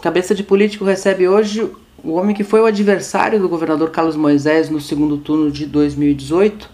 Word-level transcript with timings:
Cabeça 0.00 0.34
de 0.34 0.42
Político 0.42 0.84
recebe 0.84 1.28
hoje 1.28 1.70
o 2.02 2.12
homem 2.12 2.34
que 2.34 2.42
foi 2.42 2.60
o 2.60 2.64
adversário 2.64 3.38
do 3.38 3.48
governador 3.48 3.90
Carlos 3.90 4.16
Moisés 4.16 4.70
no 4.70 4.80
segundo 4.80 5.18
turno 5.18 5.50
de 5.50 5.66
2018 5.66 6.70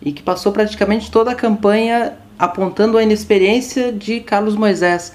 e 0.00 0.12
que 0.12 0.22
passou 0.22 0.52
praticamente 0.52 1.10
toda 1.10 1.32
a 1.32 1.34
campanha 1.34 2.16
apontando 2.38 2.96
a 2.96 3.02
inexperiência 3.02 3.92
de 3.92 4.20
Carlos 4.20 4.54
Moisés. 4.54 5.12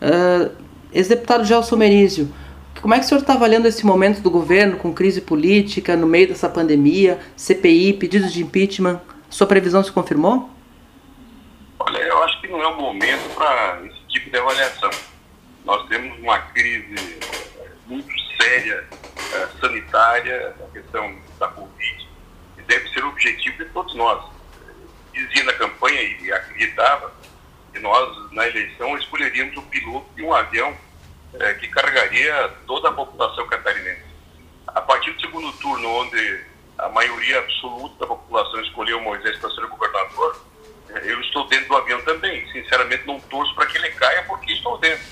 Uh, 0.00 0.50
Ex-deputado 0.92 1.44
Gelson 1.44 1.76
Merizio, 1.76 2.28
como 2.80 2.94
é 2.94 2.98
que 2.98 3.06
o 3.06 3.08
senhor 3.08 3.20
está 3.20 3.32
avaliando 3.32 3.66
esse 3.66 3.84
momento 3.84 4.20
do 4.20 4.30
governo 4.30 4.76
com 4.76 4.92
crise 4.92 5.20
política 5.20 5.96
no 5.96 6.06
meio 6.06 6.28
dessa 6.28 6.48
pandemia, 6.48 7.18
CPI, 7.34 7.94
pedidos 7.94 8.32
de 8.32 8.42
impeachment? 8.42 9.00
Sua 9.28 9.46
previsão 9.46 9.82
se 9.82 9.90
confirmou? 9.90 10.50
Que 12.46 12.52
não 12.52 12.62
é 12.62 12.68
o 12.68 12.76
momento 12.76 13.34
para 13.34 13.84
esse 13.84 13.98
tipo 14.06 14.30
de 14.30 14.38
avaliação. 14.38 14.90
Nós 15.64 15.84
temos 15.88 16.16
uma 16.20 16.38
crise 16.38 17.18
muito 17.88 18.08
séria 18.40 18.86
eh, 19.32 19.48
sanitária, 19.60 20.54
a 20.64 20.72
questão 20.72 21.18
da 21.40 21.48
Covid, 21.48 22.08
que 22.54 22.62
deve 22.62 22.88
ser 22.90 23.02
o 23.02 23.08
objetivo 23.08 23.58
de 23.58 23.64
todos 23.70 23.92
nós. 23.96 24.24
Dizia 25.12 25.42
na 25.42 25.54
campanha 25.54 26.00
e 26.00 26.32
acreditava 26.32 27.12
que 27.72 27.80
nós, 27.80 28.32
na 28.32 28.46
eleição, 28.46 28.96
escolheríamos 28.96 29.56
o 29.56 29.62
piloto 29.62 30.06
de 30.14 30.22
um 30.22 30.32
avião 30.32 30.72
eh, 31.40 31.54
que 31.54 31.66
carregaria 31.66 32.54
toda 32.64 32.90
a 32.90 32.92
população 32.92 33.44
catarinense. 33.48 34.04
A 34.68 34.80
partir 34.80 35.10
do 35.10 35.20
segundo 35.20 35.52
turno, 35.54 35.88
onde 35.88 36.44
a 36.78 36.88
maioria 36.90 37.40
absoluta 37.40 37.96
da 37.98 38.06
população 38.06 38.60
escolheu 38.60 39.00
Moisés 39.00 39.36
para 39.38 39.50
ser 39.50 39.66
governador, 39.66 40.46
eu 40.88 41.20
estou 41.20 41.46
dentro 41.48 41.68
do 41.68 41.76
avião 41.76 42.02
também. 42.02 42.46
Sinceramente, 42.52 43.06
não 43.06 43.20
torço 43.20 43.54
para 43.54 43.66
que 43.66 43.78
ele 43.78 43.90
caia 43.92 44.24
porque 44.24 44.52
estou 44.52 44.78
dentro. 44.78 45.04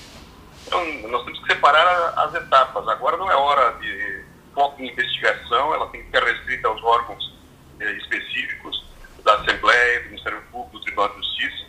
Então, 0.65 0.83
nós 1.09 1.23
temos 1.23 1.39
que 1.39 1.53
separar 1.53 2.13
as 2.17 2.33
etapas. 2.33 2.87
Agora 2.87 3.17
não 3.17 3.29
é 3.29 3.35
hora 3.35 3.71
de 3.79 4.25
foco 4.53 4.81
em 4.81 4.89
investigação, 4.89 5.73
ela 5.73 5.87
tem 5.89 6.03
que 6.03 6.11
ser 6.11 6.23
restrita 6.23 6.67
aos 6.69 6.81
órgãos 6.81 7.37
eh, 7.79 7.91
específicos 7.91 8.85
da 9.23 9.35
Assembleia, 9.35 9.99
do 10.01 10.09
Ministério 10.11 10.41
Público, 10.51 10.77
do 10.77 10.83
Tribunal 10.83 11.09
de 11.09 11.17
Justiça. 11.17 11.65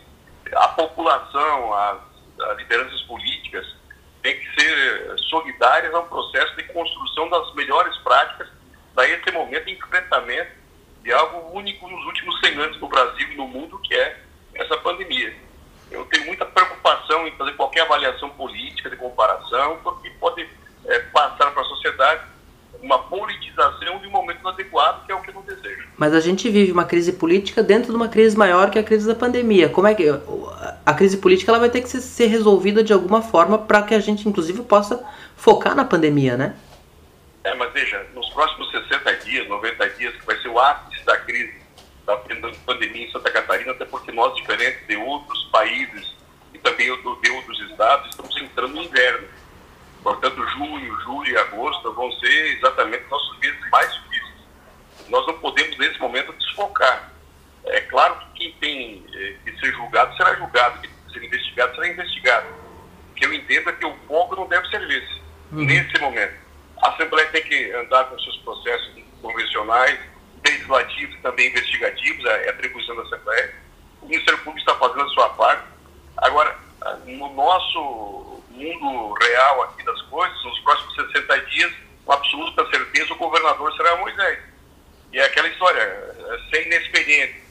A 0.55 0.67
população, 0.69 1.73
as, 1.73 1.99
as 2.49 2.57
lideranças 2.57 3.01
políticas 3.01 3.65
têm 4.23 4.39
que 4.39 4.61
ser 4.61 5.19
solidárias 5.29 5.93
ao 5.93 6.05
processo 6.05 6.55
de 6.55 6.63
construção 6.63 7.29
das 7.29 7.53
melhores 7.55 7.95
práticas 7.97 8.47
para 8.95 9.07
esse 9.09 9.31
momento 9.31 9.65
de 9.65 9.73
enfrentamento 9.73 10.51
de 11.07 11.13
algo 11.13 11.57
único 11.57 11.87
nos 11.87 12.05
últimos 12.05 12.37
100 12.41 12.57
anos 12.57 12.81
no 12.81 12.89
Brasil 12.89 13.31
e 13.31 13.35
no 13.37 13.47
mundo, 13.47 13.79
que 13.79 13.95
é 13.95 14.17
essa 14.55 14.75
pandemia. 14.75 15.33
Eu 15.89 16.03
tenho 16.03 16.25
muita 16.25 16.43
preocupação 16.43 17.25
em 17.25 17.31
fazer 17.37 17.53
qualquer 17.53 17.83
avaliação 17.83 18.29
política 18.31 18.89
de 18.89 18.97
comparação, 18.97 19.79
porque 19.81 20.09
pode 20.19 20.45
é, 20.85 20.99
passar 20.99 21.51
para 21.51 21.61
a 21.61 21.65
sociedade 21.65 22.23
uma 22.81 22.99
politização 22.99 23.99
de 23.99 24.07
um 24.07 24.11
momento 24.11 24.41
inadequado, 24.41 25.05
que 25.05 25.11
é 25.13 25.15
o 25.15 25.21
que 25.21 25.29
eu 25.29 25.35
não 25.35 25.43
desejo. 25.43 25.87
Mas 25.95 26.13
a 26.13 26.19
gente 26.19 26.49
vive 26.49 26.73
uma 26.73 26.83
crise 26.83 27.13
política 27.13 27.63
dentro 27.63 27.91
de 27.91 27.95
uma 27.95 28.09
crise 28.09 28.37
maior 28.37 28.69
que 28.69 28.77
a 28.77 28.83
crise 28.83 29.07
da 29.07 29.15
pandemia. 29.15 29.69
Como 29.69 29.87
é 29.87 29.95
que 29.95 30.09
a 30.85 30.93
crise 30.93 31.15
política 31.19 31.51
ela 31.51 31.59
vai 31.59 31.69
ter 31.69 31.79
que 31.79 31.87
ser 31.87 32.27
resolvida 32.27 32.83
de 32.83 32.91
alguma 32.91 33.21
forma 33.21 33.57
para 33.57 33.81
que 33.81 33.95
a 33.95 33.99
gente 34.01 34.27
inclusive 34.27 34.61
possa 34.63 35.01
focar 35.37 35.73
na 35.73 35.85
pandemia, 35.85 36.35
né? 36.35 36.53
É, 37.45 37.55
mas 37.55 37.71
veja, 37.71 38.05
nos 38.13 38.29
próximos 38.31 38.69
60 38.71 39.13
dias, 39.23 39.47
90 39.47 39.89
dias, 39.91 40.13
que 40.15 40.25
vai 40.25 40.37
ser 40.41 40.49
o 40.49 40.59
ápice 40.59 40.86
da 41.07 41.17
crise 41.17 41.65
da 42.05 42.15
pandemia 42.65 43.07
em 43.07 43.11
Santa 43.11 43.31
Catarina, 43.31 43.71
até 43.71 43.85
porque 43.85 44.11
nós, 44.11 44.35
diferentes 44.35 44.85
de 44.87 44.95
outros 44.95 45.43
países 45.45 46.15
e 46.53 46.59
também 46.59 46.85
de 46.85 47.31
outros 47.31 47.59
estados, 47.69 48.09
estamos 48.09 48.37
entrando 48.37 48.75
no 48.75 48.83
inverno. 48.83 49.27
Portanto, 50.03 50.47
junho, 50.49 51.01
julho 51.01 51.31
e 51.31 51.37
agosto 51.37 51.93
vão 51.93 52.09
ser 52.13 52.57
exatamente 52.57 53.03
nossos 53.09 53.37
meses 53.39 53.59
mais 53.69 53.93
difíceis. 53.93 54.33
Nós 55.09 55.27
não 55.27 55.37
podemos, 55.39 55.77
nesse 55.77 55.99
momento, 55.99 56.31
desfocar. 56.33 57.11
É 57.65 57.81
claro 57.81 58.17
que 58.19 58.39
quem 58.39 58.51
tem 58.53 59.05
eh, 59.13 59.35
que 59.43 59.59
ser 59.59 59.73
julgado 59.73 60.15
será 60.15 60.35
julgado, 60.35 60.79
quem 60.79 60.89
tem 60.89 60.99
que 61.07 61.13
ser 61.13 61.25
investigado 61.25 61.75
será 61.75 61.87
investigado. 61.89 62.47
O 63.11 63.13
que 63.15 63.25
eu 63.25 63.33
entendo 63.33 63.69
é 63.69 63.73
que 63.73 63.85
o 63.85 63.95
foco 64.07 64.35
não 64.35 64.47
deve 64.47 64.65
ser 64.69 64.81
esse, 64.89 65.21
uhum. 65.51 65.65
nesse 65.65 65.99
momento. 65.99 66.35
A 66.81 66.89
Assembleia 66.89 67.27
tem 67.29 67.43
que 67.43 67.71
andar 67.73 68.05
com 68.05 68.19
seus 68.19 68.37
processos 68.37 69.03
convencionais, 69.21 69.99
legislativos 70.67 71.15
e 71.15 71.21
também 71.21 71.47
investigativos, 71.47 72.25
é 72.25 72.49
atribuição 72.49 72.95
da 72.95 73.03
Assembleia. 73.03 73.55
O 74.01 74.07
Ministério 74.07 74.39
Público 74.39 74.59
está 74.59 74.75
fazendo 74.75 75.05
a 75.05 75.13
sua 75.13 75.29
parte. 75.29 75.63
Agora, 76.17 76.57
no 77.05 77.33
nosso 77.33 78.43
mundo 78.49 79.13
real 79.13 79.63
aqui 79.63 79.83
das 79.83 80.01
coisas, 80.03 80.43
nos 80.43 80.59
próximos 80.59 80.95
60 80.95 81.41
dias, 81.41 81.73
com 82.05 82.11
absoluta 82.11 82.69
certeza, 82.69 83.13
o 83.13 83.17
governador 83.17 83.75
será 83.75 83.95
Moisés. 83.97 84.39
E 85.11 85.19
é 85.19 85.25
aquela 85.25 85.47
história, 85.47 85.79
é 85.79 86.39
ser 86.49 86.65
inexperiente, 86.67 87.41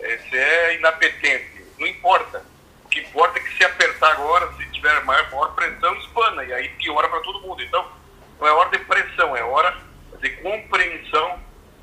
é 0.00 0.18
ser 0.30 0.78
inapetente, 0.78 1.64
não 1.78 1.86
importa. 1.86 2.44
O 2.84 2.88
que 2.88 3.00
importa 3.00 3.38
é 3.38 3.42
que 3.42 3.56
se 3.56 3.64
apertar 3.64 4.12
agora, 4.12 4.52
se 4.54 4.66
tiver 4.70 5.04
maior, 5.04 5.30
maior 5.30 5.54
pressão, 5.54 5.94
espana, 5.96 6.44
e 6.44 6.52
aí 6.52 6.68
piora 6.70 7.08
para 7.08 7.20
todo 7.20 7.40
mundo. 7.40 7.62
Então, 7.62 7.86
não 8.40 8.46
é 8.46 8.52
hora 8.52 8.70
de 8.70 8.78
pressão, 8.84 9.36
é 9.36 9.42
hora 9.42 9.76
de 10.20 10.30
compreensão 10.36 11.40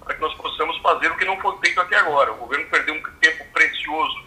para 0.08 0.16
que 0.16 0.22
nós 0.22 0.34
possamos 0.36 0.78
fazer 0.78 1.12
o 1.12 1.18
que 1.18 1.26
não 1.26 1.38
foi 1.42 1.58
feito 1.60 1.82
até 1.82 1.98
agora. 1.98 2.32
O 2.32 2.38
governo 2.38 2.66
perdeu 2.68 2.96
um 2.96 3.04
tempo 3.20 3.46
precioso 3.52 4.24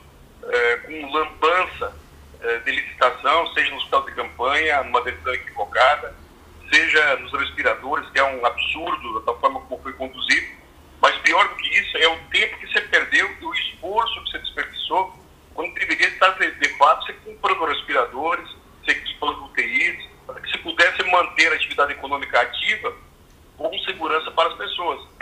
é, 0.47 0.77
com 0.77 1.11
lambança 1.11 1.97
é, 2.43 2.59
de 2.59 2.71
licitação, 2.71 3.47
seja 3.55 3.71
no 3.71 3.77
hospital 3.79 4.05
de 4.05 4.13
campanha, 4.13 4.83
numa 4.85 5.01
decisão 5.01 5.33
equivocada, 5.33 6.15
seja 6.73 7.17
nos 7.17 7.33
respiradores, 7.33 8.09
que 8.11 8.19
é 8.19 8.25
um 8.25 8.45
absurdo 8.45 9.21
da 9.21 9.33
forma 9.35 9.61
como 9.63 9.83
foi 9.83 9.93
conduzido. 9.95 10.61
Mas 11.01 11.17
pior 11.19 11.49
do 11.49 11.55
que 11.57 11.69
isso 11.79 11.97
é 11.97 12.09
o 12.09 12.19
tempo 12.31 12.59
que 12.59 12.67
você 12.71 12.81
perdeu 12.83 13.35
e 13.41 13.45
o 13.45 13.55
esforço 13.55 14.23
que 14.25 14.31
você 14.33 14.39
desperdiçou 14.39 15.19
quando 15.55 15.73
deveria 15.75 16.09
estar, 16.09 16.29
de, 16.39 16.69
fato, 16.77 17.07
você 17.07 17.15
comprando 17.15 17.65
respiradores, 17.65 18.49
você 18.85 18.93
equipando 18.93 19.47
UTIs, 19.47 20.11
para 20.27 20.41
que 20.41 20.51
se 20.51 20.59
pudesse 20.59 21.03
manter 21.11 21.51
a 21.51 21.55
atividade 21.55 21.93
econômica 21.93 22.39
ativa 22.39 22.95
com 23.57 23.79
segurança 23.81 24.31
para 24.31 24.49
as 24.49 24.55
pessoas 24.57 25.20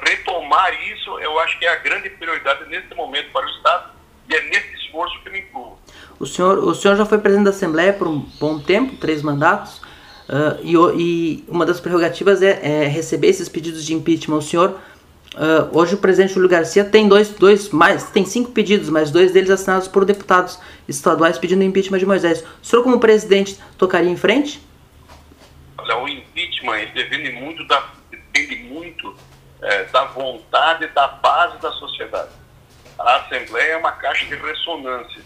retomar 0.00 0.72
isso, 0.90 1.18
eu 1.20 1.38
acho 1.40 1.58
que 1.58 1.66
é 1.66 1.72
a 1.72 1.76
grande 1.76 2.10
prioridade 2.10 2.68
nesse 2.68 2.94
momento 2.94 3.30
para 3.32 3.46
o 3.46 3.50
Estado 3.50 3.90
e 4.28 4.34
é 4.34 4.42
nesse 4.42 4.74
esforço 4.84 5.18
que 5.22 5.30
me 5.30 5.40
incluo. 5.40 5.78
O 6.18 6.26
senhor, 6.26 6.58
o 6.58 6.74
senhor 6.74 6.96
já 6.96 7.06
foi 7.06 7.18
presidente 7.18 7.44
da 7.44 7.50
Assembleia 7.50 7.92
por 7.92 8.08
um 8.08 8.18
bom 8.40 8.58
tempo, 8.58 8.96
três 8.96 9.22
mandatos, 9.22 9.78
uh, 10.28 10.58
e, 10.62 10.74
e, 10.74 11.44
uma 11.48 11.64
das 11.64 11.80
prerrogativas 11.80 12.42
é, 12.42 12.58
é, 12.62 12.86
receber 12.86 13.28
esses 13.28 13.48
pedidos 13.48 13.84
de 13.84 13.94
impeachment. 13.94 14.36
O 14.36 14.42
senhor, 14.42 14.70
uh, 15.34 15.78
hoje 15.78 15.94
o 15.94 15.98
presidente 15.98 16.34
Júlio 16.34 16.48
Garcia 16.48 16.84
tem 16.84 17.08
dois, 17.08 17.30
dois 17.30 17.70
mais, 17.70 18.10
tem 18.10 18.24
cinco 18.24 18.50
pedidos, 18.50 18.88
mas 18.90 19.10
dois 19.10 19.32
deles 19.32 19.50
assinados 19.50 19.86
por 19.86 20.04
deputados 20.04 20.58
estaduais 20.88 21.38
pedindo 21.38 21.62
impeachment 21.62 21.98
de 21.98 22.06
Moisés. 22.06 22.44
O 22.62 22.66
senhor, 22.66 22.82
como 22.82 22.98
presidente, 22.98 23.58
tocaria 23.76 24.10
em 24.10 24.16
frente? 24.16 24.60
Olha, 25.78 25.98
o 25.98 26.08
impeachment 26.08 26.92
depende 26.94 27.30
muito 27.30 27.64
da, 27.68 27.88
é, 29.62 29.84
da 29.84 30.04
vontade 30.04 30.86
da 30.88 31.08
base 31.08 31.58
da 31.58 31.70
sociedade. 31.72 32.30
A 32.98 33.16
Assembleia 33.16 33.72
é 33.72 33.76
uma 33.76 33.92
caixa 33.92 34.26
de 34.26 34.34
ressonância. 34.34 35.22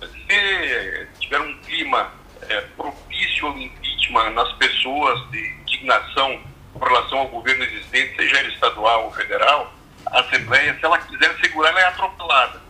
Se 0.00 1.08
tiver 1.20 1.40
um 1.40 1.58
clima 1.60 2.12
é, 2.48 2.60
propício 2.76 3.46
ao 3.46 3.58
impeachment 3.58 4.30
nas 4.30 4.52
pessoas 4.54 5.30
de 5.30 5.38
indignação 5.60 6.42
com 6.72 6.84
relação 6.84 7.18
ao 7.18 7.28
governo 7.28 7.64
existente, 7.64 8.16
seja 8.16 8.40
ele 8.40 8.54
estadual 8.54 9.04
ou 9.04 9.12
federal, 9.12 9.72
a 10.06 10.20
Assembleia, 10.20 10.76
se 10.78 10.84
ela 10.84 10.98
quiser 10.98 11.36
segurar, 11.40 11.70
ela 11.70 11.80
é 11.80 11.84
atropelada. 11.86 12.60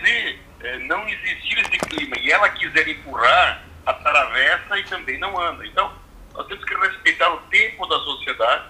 Se 0.00 0.38
é, 0.62 0.78
não 0.78 1.08
existir 1.08 1.58
esse 1.58 1.78
clima 1.78 2.16
e 2.18 2.30
ela 2.30 2.48
quiser 2.50 2.88
empurrar, 2.88 3.62
atravessa 3.86 4.78
e 4.78 4.84
também 4.84 5.18
não 5.18 5.38
anda. 5.40 5.66
Então, 5.66 5.92
nós 6.34 6.46
temos 6.46 6.64
que 6.64 6.74
respeitar 6.74 7.32
o 7.32 7.38
tempo 7.42 7.86
da 7.86 7.98
sociedade 8.00 8.69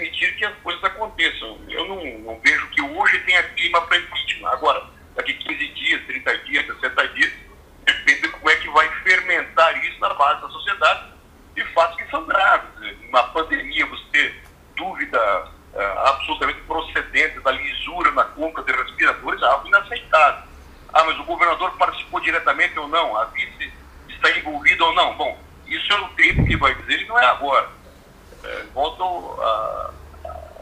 permitir 0.00 0.34
que 0.36 0.44
as 0.46 0.56
coisas 0.56 0.82
aconteçam. 0.82 1.58
Eu 1.68 1.86
não, 1.86 2.18
não 2.20 2.40
vejo 2.40 2.66
que 2.68 2.80
hoje 2.80 3.18
tenha 3.20 3.42
clima 3.42 3.82
para 3.82 3.98
impeachment. 3.98 4.48
Agora, 4.50 4.84
daqui 5.14 5.34
15 5.34 5.68
dias, 5.68 6.06
30 6.06 6.38
dias, 6.38 6.66
60 6.66 7.08
dias, 7.08 7.32
depende 7.84 8.22
de 8.22 8.28
como 8.28 8.50
é 8.50 8.56
que 8.56 8.70
vai 8.70 8.88
fermentar 9.02 9.84
isso 9.84 10.00
na 10.00 10.14
base 10.14 10.40
da 10.40 10.48
sociedade 10.48 11.12
de 11.54 11.64
fatos 11.74 11.96
que 11.96 12.10
são 12.10 12.24
graves. 12.24 12.70
Uma 13.08 13.24
pandemia, 13.24 13.84
você 13.86 14.04
ter 14.12 14.42
dúvida 14.76 15.18
uh, 15.74 15.98
absolutamente 16.06 16.60
procedente 16.62 17.40
da 17.40 17.50
lisura 17.50 18.10
na 18.12 18.24
compra 18.24 18.62
de 18.62 18.72
respiradores 18.72 19.42
é 19.42 19.46
algo 19.46 19.68
inaceitável. 19.68 20.48
Ah, 20.92 21.04
mas 21.04 21.18
o 21.20 21.24
governador 21.24 21.76
participou 21.76 22.20
diretamente 22.20 22.78
ou 22.78 22.88
não? 22.88 23.16
A 23.16 23.26
vice 23.26 23.72
está 24.08 24.30
envolvida 24.36 24.84
ou 24.84 24.94
não? 24.94 25.14
Bom, 25.16 25.38
isso 25.66 25.92
é 25.92 26.00
o 26.00 26.08
tempo 26.08 26.44
que 26.46 26.56
vai 26.56 26.74
dizer 26.74 27.02
e 27.02 27.06
não 27.06 27.18
é 27.18 27.26
agora 27.26 27.79
é, 28.44 28.64
volto 28.74 29.02
a, 29.42 29.90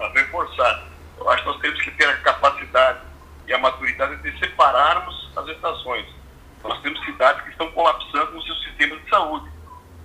a, 0.01 0.09
reforçar. 0.15 0.85
Eu 1.17 1.29
acho 1.31 1.43
que 1.43 1.49
nós 1.49 1.61
temos 1.61 1.81
que 1.83 1.91
ter 1.93 2.09
a 2.09 2.17
capacidade 2.19 3.01
e 3.47 3.53
a 3.53 3.59
maturidade 3.59 4.17
de 4.23 4.39
separarmos 4.39 5.31
as 5.37 5.47
estações. 5.49 6.07
Nós 6.63 6.81
temos 6.83 7.05
cidades 7.05 7.43
que 7.43 7.51
estão 7.51 7.71
colapsando 7.73 8.33
no 8.33 8.43
seu 8.43 8.55
sistema 8.57 8.97
de 8.97 9.09
saúde. 9.09 9.51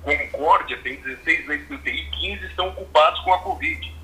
Concórdia 0.04 0.78
tem 0.84 1.02
16 1.02 1.48
leitos 1.48 1.68
de 1.68 1.76
UTI, 1.76 2.10
15 2.12 2.46
estão 2.46 2.70
ocupados 2.70 3.20
com 3.22 3.34
a 3.34 3.40
Covid. 3.40 3.96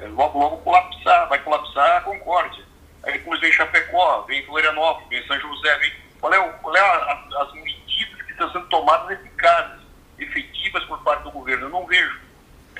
É, 0.00 0.06
logo, 0.06 0.38
logo 0.38 0.58
colapsar, 0.58 1.28
vai 1.28 1.38
colapsar 1.40 1.98
a 1.98 2.00
Concórdia. 2.02 2.64
Aí 3.02 3.14
depois 3.14 3.40
vem 3.40 3.52
Chapecó, 3.52 4.22
vem 4.22 4.44
Florianópolis, 4.46 5.08
vem 5.08 5.26
São 5.26 5.40
José, 5.40 5.76
vem... 5.78 5.92
Qual 6.20 6.32
é, 6.32 6.38
o, 6.38 6.52
qual 6.58 6.76
é 6.76 6.80
a, 6.80 7.24
as 7.40 7.52
medidas 7.54 8.22
que 8.22 8.32
estão 8.32 8.52
sendo 8.52 8.66
tomadas 8.66 9.18
eficazes, 9.18 9.80
efetivas 10.18 10.84
por 10.84 11.02
parte 11.02 11.22
do 11.24 11.30
governo? 11.30 11.66
Eu 11.66 11.70
não 11.70 11.86
vejo. 11.86 12.29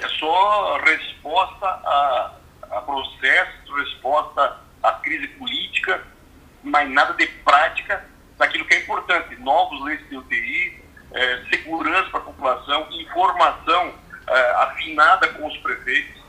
É 0.02 0.08
só 0.18 0.78
resposta 0.78 1.66
a, 1.66 2.32
a 2.70 2.84
resposta 3.76 4.56
à 4.82 4.92
crise 4.92 5.28
política, 5.28 6.02
mas 6.62 6.88
nada 6.90 7.12
de 7.14 7.26
prática 7.26 8.04
daquilo 8.38 8.64
que 8.64 8.74
é 8.74 8.78
importante. 8.80 9.36
Novos 9.36 9.84
leitos 9.84 10.08
de 10.08 10.16
UTI, 10.16 10.82
é, 11.12 11.44
segurança 11.50 12.08
para 12.10 12.20
a 12.20 12.24
população, 12.24 12.88
informação 12.90 13.94
é, 14.26 14.50
afinada 14.62 15.28
com 15.28 15.46
os 15.46 15.56
prefeitos. 15.58 16.20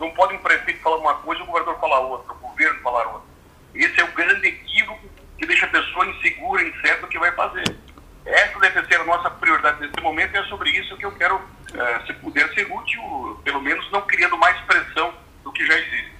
Não 0.00 0.10
pode 0.12 0.34
um 0.34 0.38
prefeito 0.38 0.80
falar 0.80 0.96
uma 0.96 1.14
coisa 1.16 1.40
e 1.40 1.44
o 1.44 1.46
governador 1.46 1.78
falar 1.80 2.00
outra, 2.00 2.32
o 2.32 2.38
governo 2.38 2.80
falar 2.80 3.06
outra. 3.08 3.28
Esse 3.74 4.00
é 4.00 4.04
o 4.04 4.12
grande 4.12 4.48
equívoco 4.48 5.06
que 5.36 5.46
deixa 5.46 5.66
a 5.66 5.68
pessoa 5.68 6.06
insegura, 6.06 6.62
incerta 6.62 7.02
do 7.02 7.08
que 7.08 7.18
vai 7.18 7.32
fazer. 7.32 7.76
Essa 8.24 8.58
deve 8.60 8.86
ser 8.86 9.00
a 9.00 9.04
nossa 9.04 9.30
prioridade 9.30 9.80
nesse 9.80 10.00
momento 10.02 10.34
e 10.34 10.38
é 10.38 10.44
sobre 10.44 10.70
isso 10.70 10.96
que 10.96 11.06
eu 11.06 11.12
quero, 11.12 11.40
é, 11.74 12.06
se 12.06 12.12
puder 12.14 12.52
ser 12.54 12.70
útil, 12.70 13.40
pelo 13.42 13.60
menos 13.60 13.90
não 13.90 14.02
criando 14.02 14.36
mais 14.36 14.58
pressão 14.62 15.14
do 15.42 15.50
que 15.52 15.66
já 15.66 15.74
existe. 15.78 16.12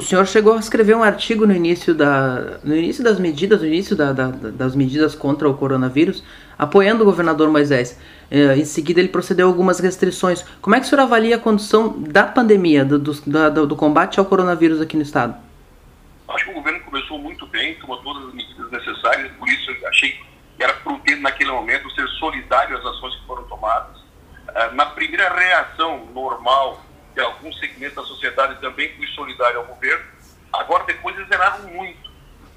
O, 0.00 0.02
senhor 0.02 0.26
chegou 0.26 0.54
a 0.54 0.58
escrever 0.58 0.96
um 0.96 1.02
artigo 1.02 1.46
no 1.46 1.54
início, 1.54 1.94
da, 1.94 2.58
no 2.64 2.74
início 2.74 3.04
das 3.04 3.20
medidas, 3.20 3.60
no 3.60 3.66
início 3.66 3.94
da, 3.94 4.14
da, 4.14 4.28
das 4.28 4.74
medidas 4.74 5.14
contra 5.14 5.46
o 5.46 5.52
coronavírus, 5.52 6.24
apoiando 6.58 7.02
o 7.02 7.04
governador 7.04 7.50
Moisés. 7.50 8.00
É, 8.30 8.56
em 8.56 8.64
seguida, 8.64 8.98
ele 8.98 9.10
procedeu 9.10 9.46
a 9.46 9.50
algumas 9.50 9.78
restrições. 9.78 10.42
Como 10.62 10.74
é 10.74 10.80
que 10.80 10.86
o 10.86 10.88
senhor 10.88 11.02
avalia 11.02 11.36
a 11.36 11.38
condução 11.38 12.00
da 12.00 12.24
pandemia, 12.24 12.82
do, 12.82 12.98
do, 12.98 13.66
do 13.66 13.76
combate 13.76 14.18
ao 14.18 14.24
coronavírus 14.24 14.80
aqui 14.80 14.96
no 14.96 15.02
Estado? 15.02 15.36
Acho 16.28 16.46
que 16.46 16.50
o 16.50 16.54
governo 16.54 16.80
começou 16.80 17.18
muito 17.18 17.46
bem, 17.48 17.74
tomou 17.74 17.98
todas 17.98 18.26
as 18.26 18.32
medidas 18.32 18.70
necessárias, 18.70 19.30
por 19.32 19.46
isso 19.50 19.70
achei 19.86 20.12
que 20.12 20.64
era 20.64 20.72
prudente 20.72 21.20
naquele 21.20 21.50
momento 21.50 21.90
ser 21.90 22.08
solidário 22.18 22.74
às 22.78 22.86
ações 22.86 23.16
que 23.16 23.26
foram 23.26 23.42
tomadas. 23.44 23.98
Uh, 23.98 24.74
na 24.74 24.86
primeira 24.86 25.28
reação 25.28 26.06
normal 26.14 26.80
de 27.14 27.20
alguns 27.20 27.58
segmentos 27.58 27.96
da 27.96 28.02
sociedade 28.02 28.60
também 28.60 28.94
fui 28.96 29.06
solidário 29.08 29.60
ao 29.60 29.66
governo. 29.66 30.04
Agora, 30.52 30.84
depois 30.84 31.16
eles 31.16 31.30
erraram 31.30 31.64
muito. 31.68 32.10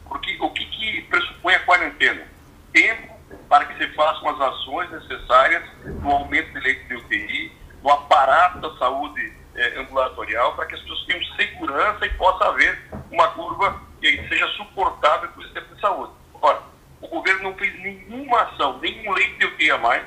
Porque 0.07 0.37
o 0.39 0.49
que, 0.51 0.65
que 0.65 1.01
pressupõe 1.03 1.55
a 1.55 1.59
quarentena? 1.59 2.27
Tempo 2.71 3.13
para 3.49 3.65
que 3.65 3.77
se 3.77 3.93
façam 3.93 4.29
as 4.29 4.41
ações 4.41 4.89
necessárias 4.91 5.63
no 5.83 6.11
aumento 6.11 6.51
de 6.53 6.59
leitos 6.59 6.87
de 6.87 6.95
UTI, 6.95 7.51
no 7.81 7.91
aparato 7.91 8.59
da 8.59 8.75
saúde 8.77 9.33
eh, 9.55 9.79
ambulatorial, 9.79 10.55
para 10.55 10.65
que 10.65 10.75
as 10.75 10.81
pessoas 10.81 11.05
tenham 11.05 11.23
segurança 11.35 12.05
e 12.05 12.09
possa 12.11 12.45
haver 12.45 12.79
uma 13.11 13.27
curva 13.29 13.81
que 13.99 14.27
seja 14.27 14.47
suportável 14.49 15.29
para 15.29 15.39
o 15.39 15.43
sistema 15.43 15.67
de 15.67 15.81
saúde. 15.81 16.13
Ora, 16.41 16.61
o 17.01 17.07
governo 17.07 17.43
não 17.43 17.53
fez 17.55 17.73
nenhuma 17.79 18.41
ação, 18.41 18.79
nenhum 18.79 19.11
leito 19.13 19.39
de 19.39 19.45
UTI 19.45 19.71
a 19.71 19.77
mais, 19.77 20.03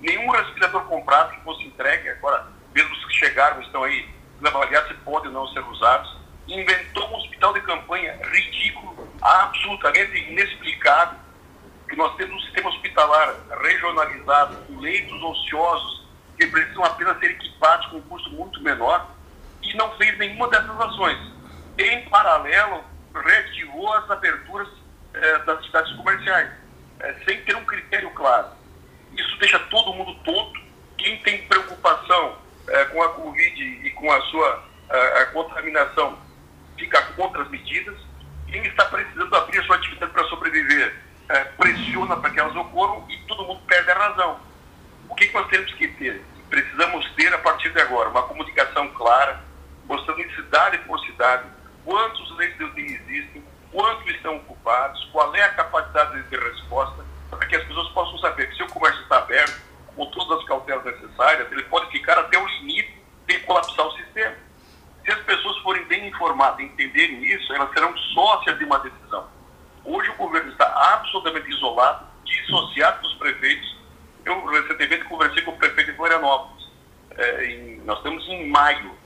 nenhum 0.00 0.30
respirador 0.30 0.84
comprado 0.84 1.34
que 1.34 1.40
fosse 1.42 1.64
entregue. 1.64 2.08
Agora, 2.10 2.46
chegaram 3.20 3.60
estão 3.60 3.84
aí 3.84 4.08
avaliados 4.44 4.88
se 4.88 4.94
podem 5.04 5.28
ou 5.28 5.34
não 5.34 5.48
ser 5.48 5.60
usados. 5.60 6.16
Inventou 6.48 7.08
um 7.10 7.16
hospital 7.16 7.52
de 7.52 7.60
campanha 7.60 8.18
ridículo, 8.24 9.08
absolutamente 9.20 10.18
inexplicável, 10.30 11.18
que 11.88 11.96
nós 11.96 12.16
temos 12.16 12.34
um 12.34 12.46
sistema 12.46 12.70
hospitalar 12.70 13.34
regionalizado, 13.62 14.56
com 14.66 14.80
leitos 14.80 15.22
ociosos, 15.22 16.08
que 16.38 16.46
precisam 16.46 16.84
apenas 16.84 17.18
ser 17.20 17.32
equipados 17.32 17.86
com 17.86 17.98
um 17.98 18.02
custo 18.02 18.30
muito 18.30 18.60
menor, 18.62 19.06
e 19.62 19.74
não 19.74 19.90
fez 19.96 20.16
nenhuma 20.18 20.48
dessas 20.48 20.80
ações. 20.80 21.18
Em 21.78 22.08
paralelo, 22.08 22.82
reativou 23.14 23.92
as 23.92 24.10
aberturas 24.10 24.68
eh, 25.12 25.38
das 25.40 25.64
cidades 25.66 25.92
comerciais, 25.96 26.50
eh, 27.00 27.14
sem 27.26 27.42
ter 27.42 27.54
um 27.56 27.64
critério 27.64 28.10
claro. 28.10 28.48
Isso 29.12 29.38
deixa 29.38 29.58
todo 29.58 29.92
mundo 29.92 30.14
tonto. 30.24 30.60
Quem 30.96 31.18
tem 31.18 31.46
preocupação 31.46 32.36
é, 32.70 32.84
com 32.86 33.02
a 33.02 33.08
Covid 33.10 33.62
e 33.62 33.90
com 33.90 34.10
a 34.10 34.20
sua 34.22 34.64
a, 34.88 35.22
a 35.22 35.26
contaminação 35.26 36.18
fica 36.78 37.02
contra 37.14 37.42
as 37.42 37.50
medidas. 37.50 37.96
Quem 38.48 38.62
está 38.62 38.84
precisando 38.86 39.34
abrir 39.36 39.60
a 39.60 39.62
sua 39.64 39.76
atividade 39.76 40.12
para 40.12 40.24
sobreviver 40.24 40.96
é, 41.28 41.44
pressiona 41.44 42.16
para 42.16 42.30
que 42.30 42.40
elas 42.40 42.56
ocorram 42.56 43.06
e 43.08 43.16
todo 43.26 43.44
mundo 43.44 43.60
perde 43.66 43.90
a 43.90 43.94
razão. 43.94 44.40
O 45.08 45.14
que, 45.14 45.28
que 45.28 45.34
nós 45.34 45.48
temos 45.48 45.72
que 45.74 45.86
ter? 45.88 46.24
Precisamos 46.48 47.08
ter, 47.14 47.32
a 47.32 47.38
partir 47.38 47.72
de 47.72 47.80
agora, 47.80 48.08
uma 48.08 48.22
comunicação 48.24 48.88
clara, 48.90 49.40
mostrando 49.86 50.20
em 50.20 50.34
cidade 50.34 50.78
por 50.78 50.98
cidade 51.00 51.44
quantos 51.84 52.36
leitos 52.36 52.58
de 52.58 52.64
UTI 52.64 52.94
existem, 52.94 53.44
quantos 53.70 54.06
estão 54.14 54.36
ocupados, 54.36 55.04
qual 55.12 55.34
é 55.34 55.42
a 55.42 55.54
capacidade 55.54 56.22
de 56.22 56.36
resposta, 56.36 57.04
para 57.30 57.46
que 57.46 57.56
as 57.56 57.64
pessoas 57.64 57.88
possam 57.90 58.18
saber 58.18 58.48
que 58.48 58.56
se 58.56 58.62
o 58.64 58.68
comércio 58.68 59.02
está 59.02 59.18
aberto, 59.18 59.60
com 60.00 60.06
todas 60.06 60.38
as 60.38 60.44
cautelas 60.46 60.82
necessárias, 60.82 61.52
ele 61.52 61.62
pode 61.64 61.90
ficar 61.90 62.18
até 62.18 62.38
o 62.38 62.46
limite 62.46 63.02
de 63.26 63.38
colapsar 63.40 63.86
o 63.86 63.92
sistema. 63.98 64.34
Se 65.04 65.12
as 65.12 65.20
pessoas 65.24 65.58
forem 65.58 65.84
bem 65.84 66.08
informadas 66.08 66.60
e 66.60 66.62
entenderem 66.64 67.22
isso, 67.22 67.52
elas 67.52 67.70
serão 67.74 67.94
sócias 68.14 68.58
de 68.58 68.64
uma 68.64 68.78
decisão. 68.78 69.28
Hoje 69.84 70.08
o 70.08 70.14
governo 70.14 70.50
está 70.50 70.66
absolutamente 70.94 71.50
isolado, 71.50 72.06
dissociado 72.24 73.02
dos 73.02 73.14
prefeitos. 73.16 73.78
Eu 74.24 74.42
recentemente 74.46 75.04
conversei 75.04 75.42
com 75.42 75.50
o 75.50 75.58
prefeito 75.58 75.90
de 75.90 75.96
Florianópolis. 75.98 76.70
É, 77.18 77.44
em, 77.44 77.80
nós 77.84 77.98
estamos 77.98 78.26
em 78.28 78.48
maio. 78.48 78.96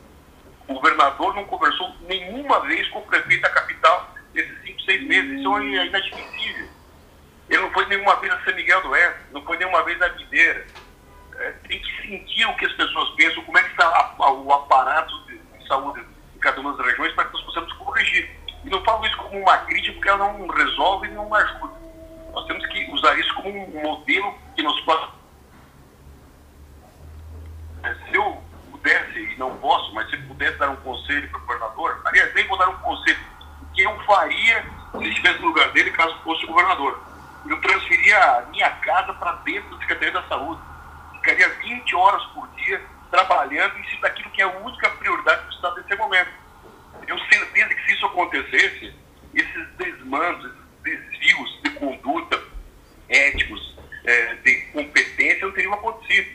O 0.68 0.74
governador 0.74 1.34
não 1.34 1.44
conversou 1.44 1.92
nenhuma 2.02 2.60
vez 2.60 2.88
com 2.90 3.00
o 3.00 3.06
prefeito 3.06 3.42
da 3.42 3.50
capital 3.50 4.14
nesses 4.32 4.62
cinco, 4.62 4.80
seis 4.82 5.02
meses. 5.02 5.40
Isso 5.40 5.56
é 5.56 5.86
inadmissível. 5.86 6.68
Ele 7.48 7.62
não 7.62 7.72
foi 7.72 7.84
nenhuma 7.86 8.16
vez 8.20 8.32
a 8.32 8.44
São 8.44 8.54
Miguel 8.54 8.80
do 8.82 8.90
Oeste, 8.90 9.20
não 9.32 9.42
foi 9.42 9.56
nenhuma 9.58 9.82
vez 9.82 10.00
a 10.00 10.08
Videira. 10.08 10.66
É, 11.38 11.50
tem 11.68 11.80
que 11.80 12.02
sentir 12.02 12.46
o 12.46 12.56
que 12.56 12.66
as 12.66 12.72
pessoas 12.72 13.10
pensam, 13.10 13.42
como 13.44 13.58
é 13.58 13.62
que 13.62 13.70
está 13.70 13.86
a, 13.86 14.24
a, 14.24 14.32
o 14.32 14.52
aparato 14.52 15.24
de, 15.26 15.38
de, 15.38 15.66
saúde 15.66 16.04
em 16.34 16.38
cada 16.38 16.60
uma 16.60 16.72
das 16.74 16.86
regiões 16.86 17.12
para 17.14 17.24
que 17.24 17.32
nós 17.32 17.42
possamos 17.42 17.72
corrigir. 17.74 18.30
E 18.64 18.70
não 18.70 18.82
falo 18.84 19.04
isso 19.06 19.16
como 19.16 19.38
uma 19.40 19.58
crítica, 19.58 19.92
porque 19.94 20.08
ela 20.08 20.32
não 20.32 20.46
resolve 20.46 21.08
e 21.08 21.10
não 21.10 21.34
ajuda. 21.34 21.74
Nós 22.32 22.46
temos 22.46 22.66
que 22.66 22.90
usar 22.92 23.18
isso 23.18 23.34
como 23.34 23.48
um 23.48 23.82
modelo 23.82 24.34
que 24.56 24.62
nos 24.62 24.80
possa. 24.82 25.08
É, 27.82 27.94
se 27.94 28.14
eu 28.14 28.42
pudesse, 28.70 29.18
e 29.18 29.36
não 29.36 29.56
posso, 29.58 29.92
mas 29.94 30.08
se 30.08 30.16
pudesse 30.16 30.58
dar 30.58 30.70
um 30.70 30.76
conselho 30.76 31.28
para 31.30 31.38
o 31.38 31.42
governador, 31.42 32.00
aliás, 32.06 32.34
nem 32.34 32.46
vou 32.46 32.58
dar 32.58 32.68
um 32.68 32.78
conselho, 32.78 33.20
o 33.62 33.66
que 33.74 33.82
eu 33.82 34.00
faria 34.04 34.64
se 34.92 35.08
estivesse 35.08 35.40
no 35.40 35.48
lugar 35.48 35.70
dele 35.72 35.90
caso 35.90 36.16
fosse 36.22 36.46
governador 36.46 37.14
eu 37.50 37.60
transferia 37.60 38.18
a 38.38 38.42
minha 38.46 38.70
casa 38.70 39.12
para 39.14 39.32
dentro 39.44 39.70
da 39.70 39.78
Secretaria 39.78 40.12
da 40.12 40.22
Saúde. 40.28 40.60
Ficaria 41.24 41.48
20 41.48 41.96
horas 41.96 42.22
por 42.34 42.46
dia 42.48 42.82
trabalhando 43.10 43.78
em 43.78 43.84
cima 43.84 44.02
daquilo 44.02 44.30
que 44.32 44.42
é 44.42 44.44
a 44.44 44.58
única 44.58 44.90
prioridade 44.90 45.46
do 45.46 45.54
Estado 45.54 45.76
nesse 45.76 45.96
momento. 45.96 46.30
Eu 47.08 47.16
tenho 47.16 47.28
certeza 47.30 47.74
que 47.74 47.86
se 47.86 47.92
isso 47.94 48.04
acontecesse, 48.04 48.94
esses 49.34 49.68
desmandos, 49.78 50.52
esses 50.84 51.00
desvios 51.08 51.62
de 51.62 51.70
conduta 51.70 52.42
éticos, 53.08 53.74
é, 54.04 54.34
de 54.34 54.54
competência, 54.72 55.46
não 55.46 55.54
teriam 55.54 55.72
acontecido. 55.72 56.28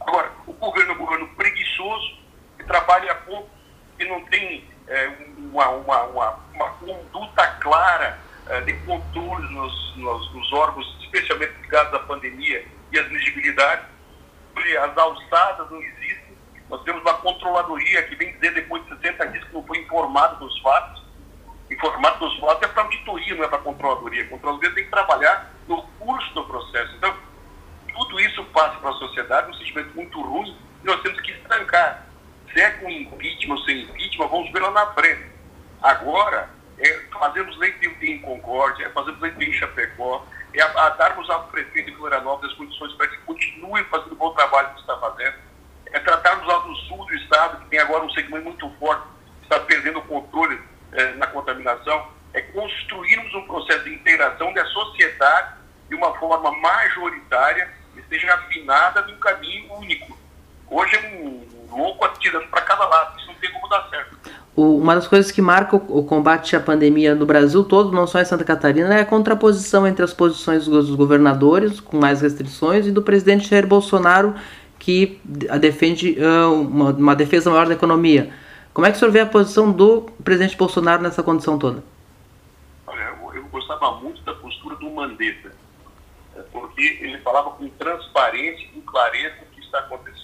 Agora, 0.00 0.30
o 0.46 0.52
governo 0.52 0.92
é 0.92 0.94
um 0.94 0.98
governo 0.98 1.28
preguiçoso, 1.34 2.18
que 2.56 2.64
trabalha 2.66 3.16
pouco, 3.16 3.50
que 3.98 4.04
não 4.04 4.24
tem 4.26 4.64
é, 4.86 5.12
uma, 5.38 5.70
uma, 5.70 6.02
uma, 6.04 6.40
uma 6.54 6.70
conduta 6.74 7.46
clara 7.60 8.16
é, 8.46 8.60
de 8.60 8.74
controle 8.84 9.52
nos, 9.52 9.96
nos, 9.96 10.32
nos, 10.32 10.52
órgãos, 10.52 10.96
especialmente 11.00 11.52
ligados 11.62 11.92
à 11.94 11.98
pandemia 11.98 12.64
e 12.92 12.98
às 13.00 13.10
legibilidades. 14.56 14.90
As 14.90 14.98
alçadas 14.98 15.70
não 15.70 15.82
existem. 15.82 16.36
Nós 16.68 16.82
temos 16.82 17.02
uma 17.02 17.14
controladoria 17.14 18.02
que 18.04 18.16
vem 18.16 18.32
dizer 18.32 18.54
depois 18.54 18.82
de 18.84 18.96
60 18.96 19.26
dias 19.28 19.44
que 19.44 19.54
não 19.54 19.62
foi 19.62 19.78
informado 19.78 20.44
dos 20.44 20.58
fatos. 20.60 21.04
Informado 21.70 22.18
dos 22.18 22.38
fatos 22.38 22.68
é 22.68 22.72
para 22.72 22.82
auditoria, 22.82 23.34
não 23.34 23.44
é 23.44 23.48
para 23.48 23.58
controladoria. 23.58 24.24
A 24.24 24.28
controladoria 24.28 24.74
tem 24.74 24.84
que 24.84 24.90
trabalhar 24.90 25.52
no 25.68 25.82
curso 25.98 26.34
do 26.34 26.44
processo. 26.44 26.94
Então, 26.96 27.14
tudo 27.92 28.20
isso 28.20 28.44
passa 28.46 28.78
para 28.78 28.90
a 28.90 28.94
sociedade 28.94 29.50
um 29.50 29.54
sentimento 29.54 29.94
muito 29.94 30.20
ruim 30.20 30.56
e 30.82 30.86
nós 30.86 31.00
temos 31.02 31.20
que 31.20 31.32
estancar. 31.32 32.06
Se 32.52 32.60
é 32.60 32.70
com 32.70 32.90
impeachment 32.90 33.54
ou 33.54 33.64
sem 33.64 33.82
impeachment, 33.82 34.28
vamos 34.28 34.52
ver 34.52 34.60
lá 34.60 34.70
na 34.70 34.86
frente. 34.92 35.26
Agora, 35.82 36.50
é 36.78 37.00
fazermos 37.12 37.56
lei 37.58 37.72
de 37.72 38.10
em 38.10 38.18
Concórdia, 38.20 38.86
é 38.86 38.90
fazermos 38.90 39.20
lei 39.20 39.30
de 39.32 39.48
em 39.48 39.52
Chapecó, 39.52 40.26
é 40.58 40.62
a, 40.62 40.86
a 40.86 40.90
darmos 40.90 41.28
ao 41.30 41.44
prefeito 41.44 41.90
de 41.90 41.96
Florianópolis 41.96 42.52
as 42.52 42.58
condições 42.58 42.92
para 42.94 43.08
que 43.08 43.16
continue 43.18 43.84
fazendo 43.84 44.12
o 44.12 44.16
bom 44.16 44.32
trabalho 44.34 44.74
que 44.74 44.80
está 44.80 44.96
fazendo, 44.98 45.34
é 45.92 46.00
tratarmos 46.00 46.46
lá 46.46 46.58
do 46.58 46.74
sul 46.76 47.04
do 47.06 47.14
estado, 47.14 47.60
que 47.62 47.70
tem 47.70 47.78
agora 47.78 48.04
um 48.04 48.10
segmento 48.10 48.44
muito 48.44 48.70
forte, 48.78 49.06
está 49.42 49.60
perdendo 49.60 49.98
o 49.98 50.02
controle 50.02 50.60
é, 50.92 51.12
na 51.14 51.26
contaminação, 51.26 52.08
é 52.32 52.40
construirmos 52.40 53.32
um 53.34 53.46
integração 53.86 54.52
da 54.52 54.64
sociedade 54.66 55.54
de 55.88 55.94
uma 55.94 56.14
forma 56.18 56.50
majoritária 56.52 57.72
esteja 57.96 58.34
afinada 58.34 59.02
num 59.02 59.18
caminho 59.18 59.72
único. 59.74 60.18
Hoje 60.68 60.96
é 60.96 61.00
um 61.08 61.66
louco 61.70 62.04
atirando 62.04 62.46
para 62.48 62.62
cada 62.62 62.86
lado, 62.86 63.20
não 63.36 63.40
tem 63.40 63.52
como 63.52 63.68
dar 63.68 63.88
certo. 63.88 64.16
uma 64.56 64.94
das 64.94 65.06
coisas 65.06 65.30
que 65.30 65.42
marca 65.42 65.76
o, 65.76 66.02
combate 66.04 66.56
à 66.56 66.60
pandemia 66.60 67.14
no 67.14 67.26
Brasil 67.26 67.62
todo, 67.62 67.92
não 67.92 68.06
só 68.06 68.20
em 68.20 68.24
Santa 68.24 68.44
Catarina, 68.44 68.94
é 68.94 69.00
a 69.00 69.06
contraposição 69.06 69.86
entre 69.86 70.04
as 70.04 70.12
posições 70.12 70.66
dos 70.66 70.90
governadores, 70.90 71.80
com 71.80 71.98
mais 71.98 72.20
restrições, 72.20 72.86
e 72.86 72.92
do 72.92 73.02
presidente 73.02 73.48
Jair 73.48 73.66
Bolsonaro, 73.66 74.34
que 74.78 75.20
defende 75.60 76.16
uh, 76.20 76.52
uma, 76.52 76.90
uma, 76.90 77.16
defesa 77.16 77.50
maior 77.50 77.66
da 77.66 77.74
economia. 77.74 78.32
Como 78.72 78.86
é 78.86 78.90
que 78.90 78.96
o 78.96 78.98
senhor 78.98 79.10
vê 79.10 79.20
a 79.20 79.26
posição 79.26 79.72
do 79.72 80.02
presidente 80.22 80.56
Bolsonaro 80.56 81.02
nessa 81.02 81.22
condição 81.22 81.58
toda? 81.58 81.82
Olha, 82.86 83.14
eu, 83.34 83.44
gostava 83.46 83.92
muito 84.00 84.22
da 84.22 84.34
postura 84.34 84.76
do 84.76 84.90
Mandetta, 84.90 85.50
é, 86.36 86.42
porque 86.52 86.98
ele 87.00 87.18
falava 87.18 87.50
com 87.50 87.68
transparência 87.70 88.68
e 88.76 88.80
clareza 88.82 89.36
o 89.42 89.54
que 89.54 89.60
está 89.60 89.78
acontecendo. 89.78 90.15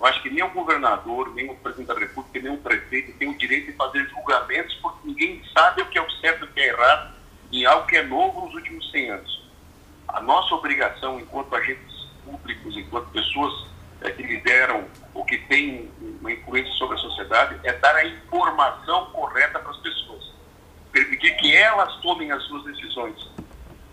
Eu 0.00 0.06
acho 0.06 0.22
que 0.22 0.30
nem 0.30 0.42
o 0.42 0.50
governador, 0.50 1.34
nem 1.34 1.50
o 1.50 1.54
presidente 1.56 1.88
da 1.88 2.00
República, 2.00 2.40
nem 2.40 2.54
o 2.54 2.58
prefeito 2.58 3.12
tem 3.18 3.28
o 3.28 3.36
direito 3.36 3.66
de 3.66 3.76
fazer 3.76 4.08
julgamentos, 4.08 4.74
porque 4.76 5.06
ninguém 5.06 5.42
sabe 5.52 5.82
o 5.82 5.86
que 5.86 5.98
é 5.98 6.02
o 6.02 6.10
certo 6.12 6.46
e 6.46 6.48
o 6.48 6.52
que 6.52 6.60
é 6.60 6.68
errado 6.68 7.14
em 7.52 7.66
algo 7.66 7.86
que 7.86 7.96
é 7.96 8.02
novo 8.02 8.46
nos 8.46 8.54
últimos 8.54 8.90
100 8.90 9.10
anos. 9.10 9.50
A 10.08 10.20
nossa 10.22 10.54
obrigação, 10.54 11.20
enquanto 11.20 11.54
agentes 11.54 12.08
públicos, 12.24 12.74
enquanto 12.78 13.10
pessoas 13.10 13.52
é, 14.00 14.10
que 14.10 14.22
lideram 14.22 14.86
ou 15.12 15.22
que 15.24 15.36
têm 15.36 15.90
uma 16.00 16.32
influência 16.32 16.72
sobre 16.74 16.96
a 16.96 17.00
sociedade, 17.00 17.60
é 17.62 17.72
dar 17.74 17.94
a 17.94 18.06
informação 18.06 19.06
correta 19.06 19.58
para 19.58 19.70
as 19.70 19.78
pessoas. 19.78 20.32
Permitir 20.92 21.36
que 21.36 21.54
elas 21.54 21.94
tomem 21.96 22.32
as 22.32 22.42
suas 22.44 22.64
decisões. 22.64 23.30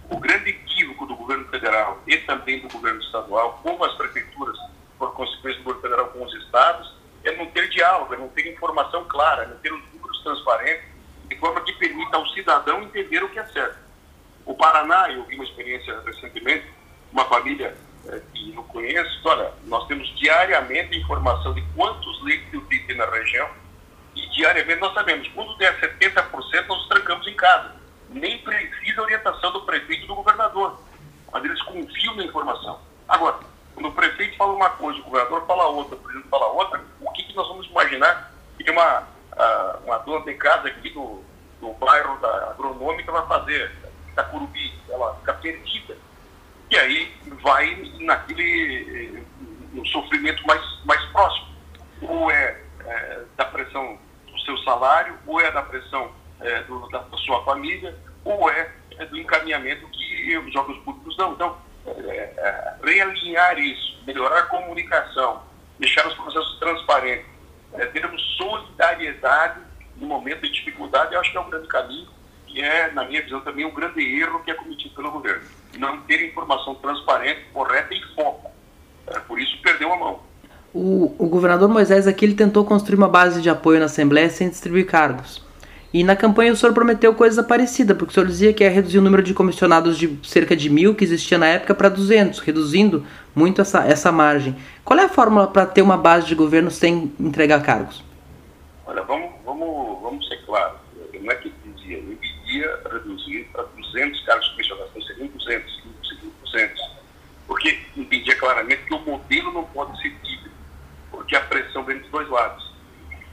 O 0.10 0.18
grande 0.20 0.52
equívoco 0.52 1.06
do 1.06 1.18
governo 1.18 1.46
federal 1.50 2.02
e 2.08 2.16
também 2.20 2.62
do 2.62 2.70
governo 2.70 3.02
estadual, 3.02 3.60
como 3.62 3.84
as 3.84 3.94
prefeituras, 3.96 4.58
por 4.98 5.14
consequência 5.14 5.60
do 5.60 5.64
governo 5.64 5.82
federal 5.82 6.08
com 6.08 6.24
os 6.24 6.34
estados, 6.36 6.96
é 7.24 7.36
não 7.36 7.46
ter 7.48 7.70
diálogo, 7.70 8.14
é 8.14 8.18
não 8.18 8.30
ter 8.30 8.52
informação 8.52 9.06
clara, 9.06 9.44
é 9.44 9.48
não 9.48 9.58
ter 9.58 9.74
os 9.74 9.82
números 9.94 10.22
transparentes, 10.24 10.86
de 11.28 11.36
forma 11.38 11.62
que 11.62 11.74
permita 11.74 12.18
ao 12.18 12.26
cidadão 12.30 12.82
entender 12.82 13.24
o 13.24 13.30
que 13.30 13.40
é 13.40 13.46
certo. 13.48 13.78
O 14.46 14.54
Paraná, 14.54 15.12
eu 15.12 15.24
vi 15.26 15.36
uma 15.36 15.44
experiência 15.44 16.00
recentemente, 16.06 16.66
uma 17.12 17.26
família 17.26 17.76
é, 18.08 18.22
que 18.34 18.56
eu 18.56 18.64
conheço, 18.64 19.22
olha, 19.26 19.52
nós 19.66 19.86
temos 19.88 20.08
diariamente 20.18 20.98
informação 20.98 21.54
de 21.54 21.62
quantos 21.76 22.24
leitos 22.24 22.68
de 22.70 22.80
tem 22.80 22.96
na 22.96 23.06
região 23.06 23.50
e 24.16 24.28
diariamente 24.30 24.80
nós 24.80 24.94
sabemos, 24.94 25.28
quando 25.30 25.56
der 25.58 25.80
70%, 25.80 26.66
nós 26.68 26.88
trancamos 26.88 27.28
em 27.28 27.36
casa. 27.36 27.76
Nem 28.10 28.38
precisa 28.40 29.02
orientação 29.02 29.52
do 29.52 29.62
prefeito 29.62 30.06
e 30.06 30.08
do 30.08 30.16
governador, 30.16 30.80
mas 31.32 31.44
eles 31.44 31.62
confiam 31.64 32.16
na 32.16 32.24
informação. 32.24 32.80
Agora, 33.08 33.40
quando 33.78 33.90
o 33.90 33.92
prefeito 33.92 34.36
fala 34.38 34.54
uma 34.54 34.72
coisa, 34.72 35.00
o 35.00 35.04
governador 35.04 35.46
fala 35.46 35.68
outra, 35.68 35.96
o 35.96 36.00
presidente 36.00 36.30
fala 36.30 36.48
outra, 36.48 36.84
o 37.00 37.12
que, 37.12 37.22
que 37.22 37.36
nós 37.36 37.48
vamos 37.48 37.68
imaginar 37.68 38.34
que 38.58 38.72
uma, 38.72 39.04
uma 39.86 40.00
dona 40.00 40.26
de 40.26 40.34
casa 40.34 40.68
aqui 40.68 40.90
do, 40.90 41.22
do 41.62 41.74
bairro 41.74 42.18
da 42.18 42.50
agronômica 42.50 43.12
vai 43.12 43.28
fazer, 43.28 43.72
da 44.16 44.24
Curubi, 44.24 44.74
ela 44.90 45.14
fica 45.18 45.34
perdida 45.36 45.96
e 46.72 46.76
aí 46.76 47.16
vai 47.44 47.94
naquele 48.00 49.24
no 49.74 49.86
sofrimento 49.86 50.46
mais, 50.48 50.62
mais 50.84 51.04
próximo. 51.12 51.48
Ou 52.02 52.32
é, 52.32 52.60
é 52.84 53.22
da 53.36 53.46
pressão 53.46 54.00
do 54.26 54.40
seu 54.40 54.58
salário, 54.64 55.16
ou 55.28 55.40
é 55.40 55.52
da 55.52 55.62
pressão 55.62 56.12
é, 56.42 56.64
do, 56.64 56.90
da, 56.90 57.06
sua 57.18 57.44
família, 57.44 57.96
ou 58.26 58.50
é, 58.50 58.72
é, 58.98 59.06
do 59.06 59.20
encaminhamento 59.20 59.88
que 59.90 60.36
os 60.40 60.56
órgãos 60.56 60.80
públicos 60.80 61.16
dão. 61.16 61.34
Então, 61.34 61.58
é, 61.88 62.34
é, 62.38 62.74
realinhar 62.84 63.58
isso, 63.60 63.98
melhorar 64.06 64.40
a 64.40 64.44
comunicação, 64.44 65.44
deixar 65.80 66.08
os 66.08 66.14
processos 66.16 66.60
transparentes, 66.60 67.26
é, 67.74 67.86
termos 67.88 68.22
solidariedade 68.38 69.60
no 69.98 70.08
momento 70.08 70.42
de 70.42 70.52
dificuldade, 70.52 71.14
eu 71.14 71.20
acho 71.20 71.32
que 71.32 71.38
é 71.38 71.42
um 71.42 71.50
grande 71.50 71.68
caminho 71.68 72.08
e 72.48 72.62
é, 72.62 72.92
na 72.92 73.04
minha 73.06 73.22
visão, 73.22 73.42
também 73.42 73.66
um 73.66 73.74
grande 73.74 74.02
erro 74.20 74.44
que 74.44 74.52
é 74.52 74.54
cometido 74.54 74.96
pelo 74.96 75.12
governo 75.12 75.44
não 75.78 76.02
ter 76.02 76.28
informação 76.28 76.76
transparente, 76.76 77.42
correta 77.54 77.94
e 77.94 78.02
foco. 78.16 78.52
É, 79.08 79.20
por 79.20 79.40
isso 79.40 79.58
perdeu 79.62 79.94
a 79.94 79.98
mão. 79.98 80.20
O, 80.74 81.16
o 81.18 81.28
governador 81.28 81.70
Moisés 81.70 82.08
aqui 82.08 82.26
ele 82.26 82.36
tentou 82.36 82.66
construir 82.66 82.98
uma 82.98 83.08
base 83.08 83.42
de 83.42 83.50
apoio 83.50 83.80
na 83.80 83.86
Assembleia 83.86 84.30
sem 84.30 84.50
distribuir 84.50 84.86
cargos. 84.86 85.46
E 85.98 86.04
na 86.04 86.16
campanha 86.16 86.54
o 86.54 86.56
senhor 86.56 86.74
prometeu 86.74 87.12
coisa 87.16 87.42
parecida, 87.42 87.96
porque 87.96 88.12
o 88.12 88.14
senhor 88.14 88.28
dizia 88.28 88.54
que 88.54 88.64
ia 88.64 88.70
reduzir 88.70 89.00
o 89.00 89.02
número 89.02 89.24
de 89.24 89.34
comissionados 89.34 89.98
de 89.98 90.20
cerca 90.22 90.56
de 90.56 90.70
mil 90.70 90.94
que 90.94 91.04
existia 91.04 91.40
na 91.40 91.48
época 91.48 91.74
para 91.74 91.90
200, 91.90 92.38
reduzindo 92.38 93.04
muito 93.34 93.62
essa, 93.62 93.84
essa 93.84 94.12
margem. 94.12 94.56
Qual 94.86 95.00
é 95.00 95.06
a 95.06 95.10
fórmula 95.10 95.48
para 95.48 95.66
ter 95.66 95.82
uma 95.82 95.98
base 95.98 96.28
de 96.28 96.36
governo 96.36 96.70
sem 96.70 97.12
entregar 97.20 97.64
cargos? 97.64 98.04
Olha, 98.86 99.02
vamos, 99.02 99.32
vamos, 99.44 100.00
vamos 100.04 100.28
ser 100.28 100.38
claros. 100.46 100.78
Não 101.20 101.32
é 101.32 101.36
que 101.36 101.52
dizia, 101.66 101.98
eu 101.98 102.16
iria 102.46 102.80
reduzir 102.94 103.50
para 103.52 103.64
200 103.64 104.22
cargos 104.24 104.50
comissionados, 104.50 104.92
não 104.94 105.02
seriam 105.02 105.28
200, 105.30 105.84
200. 106.46 106.92
Porque 107.48 107.80
entendia 107.98 108.36
claramente 108.36 108.84
que 108.84 108.94
o 108.94 109.00
modelo 109.00 109.52
não 109.52 109.64
pode 109.64 110.00
ser 110.00 110.10
híbrido, 110.10 110.52
porque 111.10 111.36
a 111.36 111.42
pressão 111.42 111.84
vem 111.84 111.98
dos 111.98 112.12
dois 112.12 112.30
lados. 112.30 112.72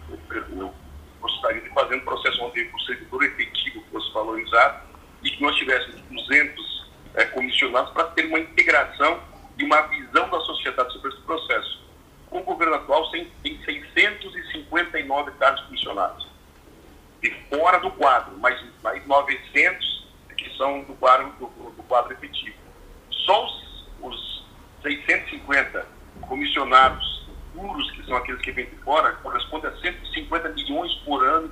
Eu, 0.08 0.18
eu 0.56 0.83
gostaria 1.24 1.62
de 1.62 1.70
fazer 1.70 1.96
um 1.96 2.00
processo 2.00 2.42
onde 2.42 2.70
o 2.72 2.80
servidor 2.80 3.24
efetivo 3.24 3.82
fosse 3.90 4.12
valorizado 4.12 4.82
e 5.22 5.30
que 5.30 5.42
nós 5.42 5.56
tivéssemos 5.56 6.00
200 6.02 6.90
é, 7.14 7.24
comissionados 7.26 7.90
para 7.92 8.04
ter 8.08 8.26
uma 8.26 8.38
integração 8.38 9.20
e 9.56 9.64
uma 9.64 9.80
visão 9.82 10.28
da 10.28 10.38
sociedade 10.40 10.92
sobre 10.92 11.12
esse 11.12 11.22
processo. 11.22 11.82
Com 12.28 12.40
o 12.40 12.42
governo 12.42 12.74
atual, 12.74 13.10
tem 13.10 13.30
659 13.64 15.30
cargos 15.32 15.62
comissionados. 15.62 16.28
De 17.22 17.30
fora 17.48 17.78
do 17.78 17.90
quadro, 17.92 18.36
mais, 18.38 18.62
mais 18.82 19.06
900 19.06 20.04
que 20.36 20.56
são 20.58 20.82
do 20.82 20.94
quadro, 20.94 21.32
do, 21.38 21.46
do 21.46 21.82
quadro 21.84 22.12
efetivo. 22.12 22.56
Só 23.10 23.46
os, 23.46 23.88
os 24.02 24.44
650 24.82 25.86
comissionados 26.28 27.03
puros, 27.54 27.90
que 27.92 28.04
são 28.04 28.16
aqueles 28.16 28.40
que 28.42 28.52
vêm 28.52 28.66
de 28.66 28.76
fora, 28.76 29.12
correspondem 29.22 29.70
a 29.70 29.76
150 29.76 30.48
milhões 30.50 30.92
por 31.04 31.24
ano 31.24 31.50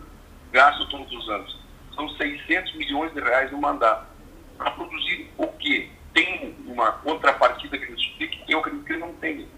gasto 0.52 0.86
todos 0.88 1.10
os 1.12 1.28
anos. 1.28 1.58
São 1.94 2.08
600 2.10 2.74
milhões 2.74 3.12
de 3.14 3.20
reais 3.20 3.50
no 3.50 3.58
mandato. 3.58 4.06
Para 4.58 4.70
produzir 4.72 5.30
o 5.38 5.46
quê? 5.48 5.88
Tem 6.12 6.54
uma 6.66 6.92
contrapartida 6.92 7.78
que 7.78 7.84
eles 7.84 8.00
expliquem? 8.00 8.44
Eu 8.48 8.58
acredito 8.60 8.84
que 8.84 8.96
não 8.96 9.12
tem. 9.14 9.48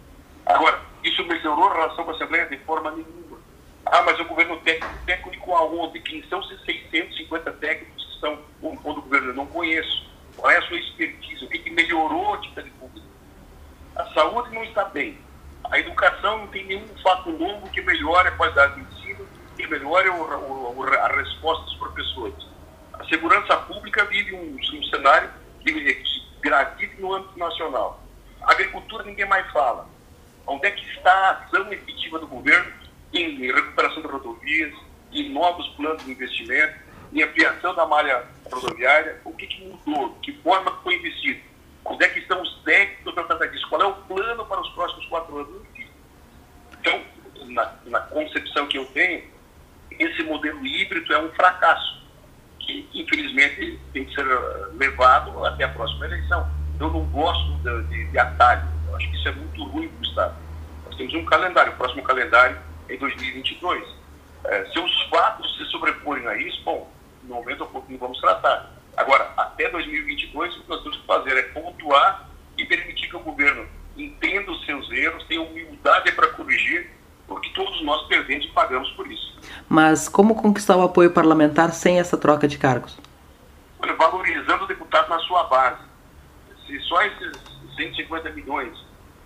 Agora, 0.47 0.81
isso 1.03 1.25
melhorou 1.25 1.69
a 1.69 1.75
relação 1.75 2.05
com 2.05 2.11
a 2.11 2.15
Assembleia 2.15 2.47
de 2.47 2.59
forma 2.59 2.91
nenhuma. 2.93 3.39
Ah, 3.87 4.03
mas 4.03 4.19
o 4.21 4.25
governo 4.25 4.57
técnico, 4.59 4.95
técnico 5.05 5.55
aonde? 5.55 6.01
Quem 6.01 6.23
são 6.29 6.41
esses 6.41 6.61
650 6.65 7.53
técnicos 7.53 8.05
que 8.05 8.21
no 8.63 8.95
do 8.95 9.03
governo? 9.03 9.31
Eu 9.31 9.35
não 9.35 9.47
conheço. 9.47 10.11
Qual 10.37 10.51
é 10.51 10.59
a 10.59 10.63
sua 10.63 10.79
expertise? 10.79 11.45
O 11.45 11.49
que, 11.49 11.59
que 11.59 11.71
melhorou 11.71 12.33
a 12.33 12.37
atividade 12.37 12.71
pública? 12.71 13.07
A 13.97 14.07
saúde 14.15 14.55
não 14.55 14.65
está 14.65 14.85
bem. 14.87 15.19
A 15.75 15.81
educação 15.81 16.39
não 16.39 16.47
tem 16.47 16.65
nenhum 16.67 16.87
fato 17.03 17.33
novo 17.33 17.69
que 17.71 17.83
melhore 17.83 18.29
a 18.29 18.31
qualidade 18.31 18.81
do 18.81 18.89
ensino, 18.89 19.27
que 19.57 19.67
melhore 19.67 20.09
o, 20.09 20.23
o, 20.23 20.83
a 20.85 21.09
resposta 21.09 21.65
dos 21.65 21.75
professores. 21.75 22.47
A 22.93 23.05
segurança 23.07 23.57
pública 23.57 24.05
vive 24.05 24.37
um, 24.37 24.55
um 24.55 24.83
cenário 24.85 25.29
gravita 26.41 26.95
no 27.01 27.13
âmbito 27.13 27.37
nacional. 27.37 28.01
A 28.43 28.53
agricultura 28.53 29.03
ninguém 29.03 29.27
mais 29.27 29.51
fala. 29.51 29.89
Onde 30.47 30.65
é 30.65 30.71
que 30.71 30.89
está 30.93 31.11
a 31.13 31.31
ação 31.31 31.73
efetiva 31.73 32.21
do 32.21 32.29
governo 32.29 32.73
em 33.13 33.45
recuperação 33.53 34.01
de 34.01 34.07
rodovias, 34.07 34.73
em 35.11 35.33
novos 35.33 35.67
planos 35.71 36.05
de 36.05 36.13
investimento, 36.13 36.79
em 37.13 37.21
ampliação 37.21 37.75
da 37.75 37.85
malha 37.85 38.25
rodoviária? 38.49 39.21
O 39.25 39.33
que, 39.33 39.49
que 39.49 39.65
mudou? 39.67 40.17
Que 40.23 40.35
forma 40.35 40.71
foi 40.85 40.95
investido? 40.95 41.41
Onde 41.85 42.05
é 42.05 42.09
que 42.09 42.21
estão 42.21 42.41
os 42.41 42.63
técnicos 42.63 43.15
para 43.15 43.25
tratar 43.25 43.47
disso? 43.47 43.69
Qual 43.69 43.81
é 43.81 43.85
o 43.85 43.93
plano 43.93 44.47
para 44.47 44.61
os 44.61 44.69
próximos 44.71 45.07
quatro 45.07 45.39
anos? 45.39 45.63
Então, 46.81 47.03
na, 47.47 47.75
na 47.87 48.01
concepção 48.01 48.67
que 48.67 48.79
eu 48.79 48.87
tenho, 48.87 49.25
esse 49.99 50.23
modelo 50.23 50.65
híbrido 50.67 51.13
é 51.13 51.19
um 51.19 51.31
fracasso, 51.33 52.03
que 52.59 52.89
infelizmente 52.95 53.79
tem 53.93 54.05
que 54.05 54.15
ser 54.15 54.27
levado 54.75 55.45
até 55.45 55.65
a 55.65 55.69
próxima 55.69 56.07
eleição. 56.07 56.49
Eu 56.81 56.91
não 56.91 57.05
gosto 57.07 57.53
de, 57.63 57.83
de, 57.89 58.05
de 58.11 58.19
atalho, 58.19 58.67
eu 58.89 58.97
acho 58.97 59.11
que 59.11 59.17
isso 59.17 59.29
é 59.29 59.33
muito 59.33 59.65
ruim 59.65 59.89
para 59.89 60.01
o 60.01 60.03
Estado. 60.03 60.35
Nós 60.87 60.97
temos 60.97 61.15
um 61.15 61.25
calendário, 61.25 61.73
o 61.73 61.77
próximo 61.77 62.03
calendário 62.03 62.59
é 62.89 62.95
em 62.95 62.99
2022. 62.99 64.05
É, 64.45 64.65
se 64.67 64.79
os 64.79 65.03
fatos 65.09 65.57
se 65.57 65.65
sobreporem 65.67 66.27
a 66.27 66.37
isso, 66.37 66.63
bom, 66.65 66.91
no 67.23 67.37
momento 67.37 67.65
oportuno 67.65 67.99
vamos 67.99 68.21
tratar. 68.21 68.74
Agora, 68.97 69.33
até 69.37 69.69
2022, 69.71 70.57
o 70.57 70.63
que 70.63 70.69
nós 70.69 70.83
temos 70.83 70.99
que 70.99 71.07
fazer 71.07 71.37
é 71.37 71.43
pontuar 71.43 72.29
e 72.57 72.65
permitir 72.65 73.09
que 73.09 73.17
o 73.17 73.21
governo 73.21 73.67
entenda 73.97 74.51
os 74.51 74.65
seus 74.65 74.91
erros, 74.91 75.25
tenha 75.25 75.43
humildade 75.43 76.13
para 76.13 76.29
corrigir, 76.29 76.91
porque 77.27 77.49
todos 77.51 77.83
nós 77.85 78.07
e 78.11 78.49
pagamos 78.53 78.91
por 78.93 79.11
isso. 79.11 79.35
Mas 79.69 80.09
como 80.09 80.35
conquistar 80.35 80.77
o 80.77 80.83
apoio 80.83 81.11
parlamentar 81.11 81.73
sem 81.73 81.99
essa 81.99 82.17
troca 82.17 82.47
de 82.47 82.59
cargos? 82.59 82.99
Olha, 83.81 83.95
valorizando 83.95 84.65
o 84.65 84.67
deputado 84.67 85.09
na 85.09 85.19
sua 85.21 85.45
base. 85.45 85.83
Se 86.67 86.79
só 86.81 87.03
esses 87.03 87.33
150 87.77 88.31
milhões 88.31 88.73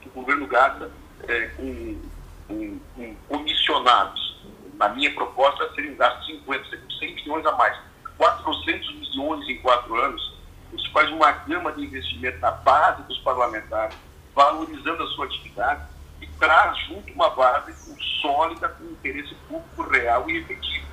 que 0.01 0.09
o 0.09 0.13
governo 0.13 0.47
gasta 0.47 0.91
é, 1.29 1.47
com, 1.57 2.01
com, 2.47 2.81
com, 2.95 3.17
comissionados, 3.29 4.43
na 4.75 4.89
minha 4.91 5.13
proposta 5.15 5.69
seriam 5.75 5.95
gastos 5.97 6.27
50, 6.27 6.65
100 6.99 7.15
milhões 7.15 7.47
a 7.47 7.53
mais. 7.53 7.77
400 8.19 8.95
milhões 8.97 9.49
em 9.49 9.59
quatro 9.59 9.95
anos, 9.95 10.35
isso 10.73 10.91
faz 10.93 11.09
uma 11.11 11.31
gama 11.31 11.73
de 11.73 11.85
investimento 11.85 12.39
na 12.41 12.51
base 12.51 13.03
dos 13.05 13.19
parlamentares, 13.19 13.97
valorizando 14.35 15.03
a 15.03 15.07
sua 15.09 15.27
atividade 15.27 15.83
e 16.21 16.27
traz 16.27 16.77
junto 16.87 17.13
uma 17.13 17.31
base 17.31 17.73
sólida 18.21 18.69
com 18.69 18.85
interesse 18.85 19.35
público 19.49 19.83
real 19.91 20.29
e 20.29 20.39
efetivo. 20.39 20.87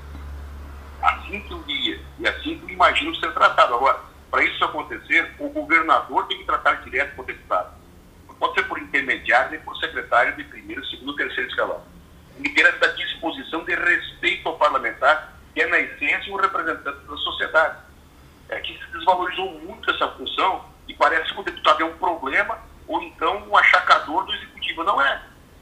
Assim 1.02 1.42
que 1.42 1.52
eu 1.52 1.62
diria, 1.64 2.00
e 2.20 2.28
assim 2.28 2.58
que 2.58 2.66
eu 2.66 2.70
imagino 2.70 3.16
ser 3.16 3.34
tratado. 3.34 3.74
Agora, 3.74 4.00
para 4.32 4.44
isso 4.44 4.64
acontecer, 4.64 5.34
o 5.40 5.50
governador 5.50 6.28
tem 6.28 6.38
que 6.38 6.46
tratar 6.46 6.84
direto 6.84 7.16
com 7.16 7.22
o 7.22 7.26
deputado. 7.26 7.74
Não 8.28 8.36
pode 8.36 8.54
ser 8.56 8.64
por 8.68 8.80
intermediário 8.80 9.52
nem 9.52 9.60
por 9.60 9.76
secretário 9.78 10.36
de 10.36 10.44
primeiro, 10.44 10.86
segundo, 10.86 11.16
terceiro 11.16 11.50
escalão. 11.50 11.82
Tem 12.42 12.66
essa 12.66 12.88
disposição 12.94 13.64
de 13.64 13.76
respeito 13.76 14.48
ao 14.48 14.58
parlamentar, 14.58 15.35
é, 15.62 15.68
na 15.68 15.80
essência, 15.80 16.34
um 16.34 16.38
representante 16.38 17.06
da 17.06 17.18
sociedade. 17.18 17.78
É 18.50 18.60
que 18.60 18.78
se 18.78 18.92
desvalorizou 18.92 19.60
muito 19.62 19.90
essa 19.90 20.08
função 20.10 20.66
e 20.88 20.94
parece 20.94 21.34
que 21.34 21.40
o 21.40 21.44
deputado 21.44 21.82
é 21.82 21.86
um 21.86 21.98
problema 21.98 22.60
ou 22.88 23.02
então 23.02 23.48
um 23.48 23.58
achacador 23.58 24.26
do 24.26 24.34
executivo. 24.34 24.84
Não 24.84 25.02
é. 25.02 25.22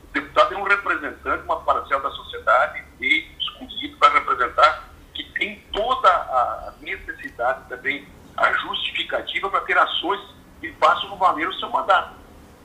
O 0.10 0.14
deputado 0.14 0.54
é 0.54 0.58
um 0.58 0.64
representante, 0.64 1.44
uma 1.44 1.62
parcela 1.62 2.02
da 2.02 2.12
sociedade 2.12 2.84
e 3.00 3.26
escolhido 3.40 3.98
para 3.98 4.14
representar, 4.14 4.90
que 5.14 5.24
tem 5.34 5.64
toda 5.72 6.10
a 6.10 6.74
necessidade 6.82 7.68
também, 7.70 8.08
a 8.36 8.52
justificativa 8.54 9.50
para 9.50 9.62
ter 9.62 9.78
ações 9.78 10.20
que 10.60 10.72
façam 10.74 11.16
valer 11.18 11.48
o 11.48 11.54
seu 11.54 11.70
mandato. 11.70 12.16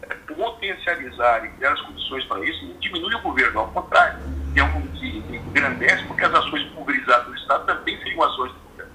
É, 0.02 0.14
potencializar 0.14 1.44
e 1.44 1.50
criar 1.50 1.72
as 1.72 1.80
condições 1.82 2.24
para 2.24 2.44
isso 2.44 2.66
não 2.66 2.78
diminui 2.78 3.14
o 3.14 3.22
governo, 3.22 3.60
ao 3.60 3.68
contrário, 3.68 4.18
é 4.58 4.64
um 4.64 4.86
que 4.88 5.18
engrandece 5.32 6.04
porque 6.04 6.24
as 6.24 6.34
ações 6.34 6.64
pulverizadas 6.70 7.26
do 7.26 7.34
Estado 7.36 7.66
também 7.66 7.96
seriam 7.98 8.22
ações 8.22 8.52
do 8.52 8.58
governo. 8.70 8.92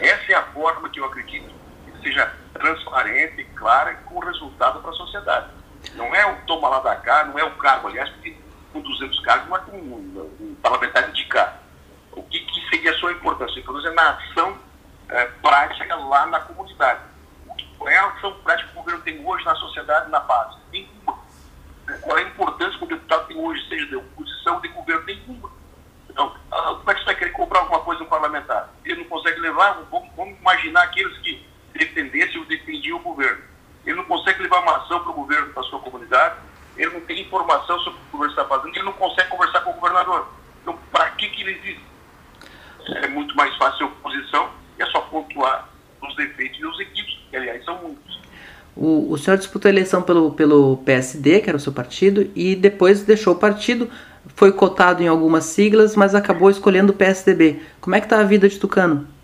Essa 0.00 0.32
é 0.32 0.34
a 0.34 0.42
forma 0.46 0.88
que 0.88 1.00
eu 1.00 1.04
acredito 1.04 1.52
que 1.84 2.02
seja 2.02 2.32
transparente, 2.52 3.44
clara 3.54 3.92
e 3.92 3.96
com 4.04 4.18
resultado 4.18 4.80
para 4.80 4.90
a 4.90 4.94
sociedade. 4.94 5.46
Não 5.94 6.14
é 6.14 6.26
o 6.26 6.36
toma 6.46 6.68
lá 6.68 6.80
da 6.80 6.96
cá, 6.96 7.24
não 7.24 7.38
é 7.38 7.44
o 7.44 7.52
cargo, 7.52 7.88
aliás, 7.88 8.08
porque 8.10 8.36
com 8.72 8.80
200 8.80 9.20
cargos 9.20 9.48
não 9.48 9.56
é 9.56 9.60
como 9.60 9.78
um, 9.78 10.56
parlamentar 10.60 11.08
indicar. 11.08 11.60
O 12.12 12.22
que, 12.22 12.40
que 12.40 12.68
seria 12.70 12.90
a 12.90 12.98
sua 12.98 13.12
importância? 13.12 13.60
Importância 13.60 13.92
na 13.92 14.10
ação 14.10 14.58
é, 15.08 15.24
prática 15.42 15.94
lá 15.94 16.26
na 16.26 16.40
comunidade. 16.40 17.00
Qual 17.78 17.88
é 17.88 17.96
a 17.96 18.06
ação 18.06 18.32
prática 18.42 18.70
que 18.70 18.78
o 18.78 18.82
governo 18.82 19.02
tem 19.02 19.24
hoje 19.24 19.44
na 19.44 19.54
sociedade, 19.56 20.10
na 20.10 20.20
base? 20.20 20.56
Nenhuma. 20.72 21.18
Qual 22.00 22.18
é 22.18 22.22
a 22.22 22.26
importância 22.26 22.78
que 22.78 22.84
o 22.84 22.88
deputado 22.88 23.26
tem 23.26 23.36
hoje, 23.36 23.68
seja 23.68 23.86
de 23.86 23.96
oposição 24.44 24.54
ou 24.56 24.60
de 24.60 24.68
governo? 24.68 25.04
Nenhuma. 25.06 25.50
Então, 26.08 26.32
ah, 26.52 26.74
como 26.78 26.90
é 26.90 26.94
que 26.94 27.00
você 27.00 27.06
vai 27.06 27.16
querer 27.16 27.30
comprar 27.32 27.60
alguma 27.60 27.80
coisa 27.80 28.02
no 28.02 28.08
parlamentar? 28.08 28.72
Ele 28.84 29.00
não 29.02 29.04
consegue 29.08 29.40
levar, 29.40 29.82
vamos, 29.90 30.08
vamos 30.16 30.38
imaginar 30.38 30.82
aqueles 30.82 31.16
que 31.18 31.44
defendessem 31.72 32.38
ou 32.38 32.44
defendiam 32.44 32.98
o 32.98 33.02
governo. 33.02 33.42
Ele 33.84 33.96
não 33.96 34.04
consegue 34.04 34.42
levar 34.42 34.60
uma 34.60 34.76
ação 34.76 35.00
para 35.00 35.10
o 35.10 35.14
governo, 35.14 35.52
para 35.52 35.62
a 35.62 35.66
sua 35.66 35.80
comunidade, 35.80 36.36
ele 36.76 36.90
não 36.90 37.00
tem 37.00 37.20
informação 37.20 37.78
sobre 37.80 37.98
o 37.98 38.02
que 38.02 38.08
o 38.08 38.12
governo 38.12 38.32
está 38.32 38.44
fazendo, 38.44 38.76
ele 38.76 38.84
não 38.84 38.92
consegue 38.92 39.28
conversar 39.28 39.60
com 39.62 39.70
o 39.70 39.74
governador. 39.74 40.28
Então, 40.62 40.78
para 40.90 41.10
que, 41.10 41.28
que 41.28 41.42
ele 41.42 41.58
existe? 41.58 41.84
É 42.86 43.08
muito 43.08 43.34
mais 43.36 43.54
fácil 43.56 43.86
a 43.86 43.88
oposição 43.88 44.50
e 44.78 44.82
é 44.82 44.86
só 44.86 45.00
pontuar 45.02 45.68
os 46.02 46.14
defeitos 46.16 46.60
dos 46.60 46.80
equipes, 46.80 47.18
que 47.30 47.36
aliás 47.36 47.64
são 47.64 47.78
muitos. 47.78 48.20
O, 48.76 49.12
o 49.12 49.18
senhor 49.18 49.36
disputou 49.36 49.68
a 49.68 49.72
eleição 49.72 50.02
pelo, 50.02 50.32
pelo 50.32 50.78
PSD, 50.78 51.40
que 51.40 51.48
era 51.48 51.56
o 51.56 51.60
seu 51.60 51.72
partido, 51.72 52.30
e 52.34 52.56
depois 52.56 53.02
deixou 53.02 53.34
o 53.34 53.38
partido, 53.38 53.88
foi 54.34 54.52
cotado 54.52 55.02
em 55.02 55.08
algumas 55.08 55.44
siglas, 55.44 55.94
mas 55.96 56.14
acabou 56.14 56.50
escolhendo 56.50 56.92
o 56.92 56.96
PSDB. 56.96 57.62
Como 57.80 57.94
é 57.94 58.00
que 58.00 58.06
está 58.06 58.20
a 58.20 58.24
vida 58.24 58.48
de 58.48 58.58
Tucano? 58.58 59.14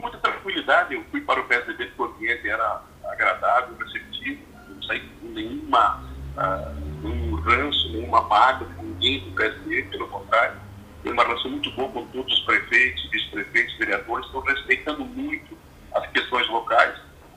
muita 0.00 0.18
tranquilidade. 0.18 0.94
Eu 0.94 1.04
fui 1.10 1.20
para 1.20 1.40
o 1.40 1.44
PSDB 1.44 1.86
porque 1.86 2.02
o 2.02 2.06
ambiente 2.06 2.48
era 2.48 2.82
agradável, 3.04 3.76
receptivo, 3.78 4.40
não 4.68 4.82
saí 4.82 5.00
com 5.00 5.26
nenhuma, 5.28 6.02
uh, 6.36 7.02
nenhum 7.02 7.34
ranço, 7.36 7.92
nenhuma 7.92 8.22
mágoa 8.22 8.68
com 8.76 8.82
ninguém 8.82 9.20
do 9.20 9.32
PSDB, 9.32 9.82
pelo 9.84 10.08
contrário. 10.08 10.58
Tenho 11.02 11.14
uma 11.14 11.24
relação 11.24 11.50
muito 11.50 11.70
boa 11.72 11.88
com 11.90 12.06
todos 12.06 12.32
os 12.32 12.40
prefeitos, 12.40 13.08
vice-prefeitos, 13.10 13.74
vereadores, 13.78 14.26
estou 14.26 14.42
respeitando 14.42 15.04
muito 15.04 15.56
as 15.94 16.06
questões 16.08 16.48
locais. 16.48 16.94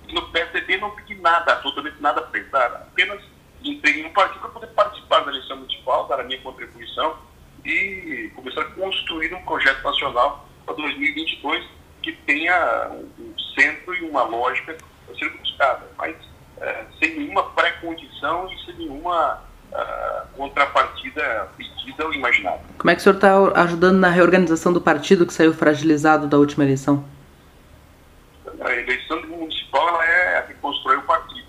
E 0.08 0.14
no 0.14 0.22
PSDB 0.30 0.78
não 0.78 0.92
pedi 0.92 1.16
nada, 1.16 1.54
absolutamente 1.54 2.02
nada 2.02 2.22
para 2.22 2.40
entrar, 2.40 2.68
apenas 2.68 3.22
entrei 3.64 4.04
no 4.04 4.10
partido 4.10 4.42
para 4.42 4.50
poder 4.50 4.68
participar 4.68 5.22
da 5.22 5.32
eleição 5.32 5.56
municipal, 5.56 6.08
dar 6.08 6.20
a 6.20 6.24
minha 6.24 6.40
contribuição 6.42 7.16
e 7.64 8.30
começar 8.36 8.62
a 8.62 8.66
construir 8.66 9.34
um 9.34 9.42
projeto 9.46 9.82
nacional 9.82 10.46
para 10.66 10.76
2022 10.76 11.66
que 12.04 12.12
tenha 12.12 12.92
um 13.18 13.34
centro 13.56 13.96
e 13.96 14.02
uma 14.04 14.24
lógica 14.24 14.78
a 15.10 15.16
ser 15.18 15.30
buscada, 15.38 15.88
mas 15.98 16.16
é, 16.58 16.86
sem 17.00 17.16
nenhuma 17.16 17.44
pré-condição 17.52 18.52
e 18.52 18.66
sem 18.66 18.76
nenhuma 18.76 19.42
uh, 19.72 20.28
contrapartida 20.36 21.50
pedida 21.58 22.06
ou 22.06 22.14
imaginada. 22.14 22.62
Como 22.78 22.83
é 22.94 22.96
que 22.96 23.02
o 23.02 23.04
senhor 23.04 23.16
está 23.16 23.62
ajudando 23.62 23.98
na 23.98 24.10
reorganização 24.10 24.72
do 24.72 24.82
partido 24.82 25.26
que 25.26 25.34
saiu 25.34 25.54
fragilizado 25.54 26.28
da 26.28 26.38
última 26.38 26.64
eleição? 26.64 27.06
A 28.62 28.72
eleição 28.72 29.22
municipal 29.28 30.02
é 30.02 30.38
a 30.38 30.42
que 30.44 30.54
constrói 30.56 30.98
o 30.98 31.02
partido. 31.04 31.48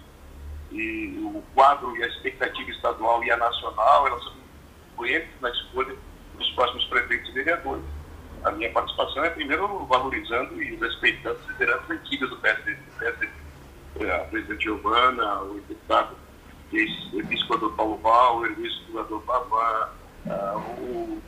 E 0.73 1.17
o 1.23 1.43
quadro 1.55 1.97
e 1.97 2.03
a 2.03 2.07
expectativa 2.09 2.71
estadual 2.71 3.23
e 3.23 3.31
a 3.31 3.37
nacional 3.37 4.07
elas 4.09 4.25
são 4.25 4.33
influentes 4.93 5.31
na 5.41 5.51
escolha 5.51 5.95
dos 6.37 6.51
próximos 6.51 6.85
prefeitos 6.87 7.29
e 7.31 7.33
vereadores 7.33 7.85
a 8.45 8.51
minha 8.51 8.71
participação 8.71 9.25
é 9.25 9.31
primeiro 9.31 9.87
valorizando 9.87 10.63
e 10.63 10.77
respeitando 10.77 11.39
as 11.41 11.49
lideranças 11.49 11.91
antigas 11.91 12.29
do 12.29 12.37
PSD, 12.37 12.77
PSD 12.99 13.29
a 14.11 14.19
presidente 14.25 14.65
Giovana, 14.65 15.43
o 15.43 15.61
deputado 15.67 16.15
ex-governador 16.73 17.73
Paulo 17.75 17.97
Val, 17.99 18.39
o 18.39 18.47
ex-governador 18.47 19.23
Pavan, 19.23 19.89
o 20.79 21.23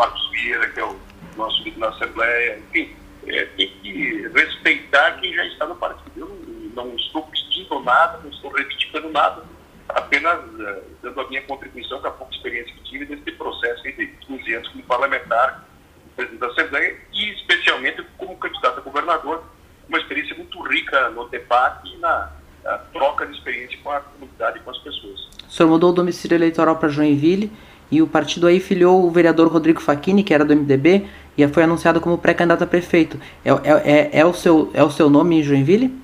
Marcos 0.00 0.30
Vieira, 0.30 0.66
que 0.70 0.80
é 0.80 0.84
o 0.84 0.98
nosso 1.36 1.62
líder 1.62 1.78
na 1.78 1.88
Assembleia, 1.88 2.58
enfim, 2.58 2.96
é, 3.26 3.44
tem 3.44 3.68
que 3.82 4.28
respeitar 4.28 5.20
quem 5.20 5.34
já 5.34 5.44
está 5.44 5.66
no 5.66 5.76
partido. 5.76 6.10
Eu 6.16 6.72
não, 6.74 6.96
estou 6.96 7.22
pedindo 7.24 7.80
nada, 7.80 8.18
não 8.22 8.30
estou 8.30 8.50
reivindicando 8.50 9.10
nada, 9.10 9.44
apenas 9.90 10.38
uh, 10.38 10.82
dando 11.02 11.20
a 11.20 11.28
minha 11.28 11.42
contribuição 11.42 12.00
com 12.00 12.06
a 12.06 12.10
pouca 12.12 12.34
experiência 12.34 12.74
que 12.76 12.84
tive 12.84 13.14
nesse 13.14 13.30
processo 13.32 13.82
de 13.82 14.06
15 14.06 14.54
anos 14.54 14.68
como 14.68 14.84
parlamentar, 14.84 15.68
presidente 16.16 16.40
da 16.40 16.46
Assembleia 16.46 16.96
e 17.12 17.30
especialmente 17.32 18.02
como 18.16 18.38
candidato 18.38 18.78
a 18.78 18.82
governador, 18.82 19.44
uma 19.86 19.98
experiência 19.98 20.34
muito 20.34 20.62
rica 20.62 21.10
no 21.10 21.28
debate 21.28 21.94
e 21.94 21.98
na, 21.98 22.30
na 22.64 22.78
troca 22.78 23.26
de 23.26 23.36
experiência 23.36 23.78
com 23.82 23.90
a 23.90 24.00
comunidade 24.00 24.60
e 24.60 24.62
com 24.62 24.70
as 24.70 24.78
pessoas. 24.78 25.28
O 25.46 25.50
senhor 25.50 25.68
mudou 25.68 25.90
o 25.90 25.92
domicílio 25.92 26.36
eleitoral 26.36 26.76
para 26.76 26.88
Joinville 26.88 27.52
e 27.90 28.00
o 28.00 28.06
partido 28.06 28.46
aí 28.46 28.60
filiou 28.60 29.04
o 29.04 29.10
vereador 29.10 29.48
Rodrigo 29.48 29.80
Facchini, 29.80 30.22
que 30.22 30.32
era 30.32 30.44
do 30.44 30.54
MDB, 30.54 31.06
e 31.36 31.48
foi 31.48 31.62
anunciado 31.64 32.00
como 32.00 32.18
pré-candidato 32.18 32.64
a 32.64 32.66
prefeito. 32.66 33.18
É, 33.44 33.50
é, 33.50 33.92
é, 33.92 34.10
é, 34.20 34.24
o 34.24 34.32
seu, 34.32 34.70
é 34.74 34.82
o 34.82 34.90
seu 34.90 35.10
nome 35.10 35.40
em 35.40 35.42
Joinville? 35.42 35.98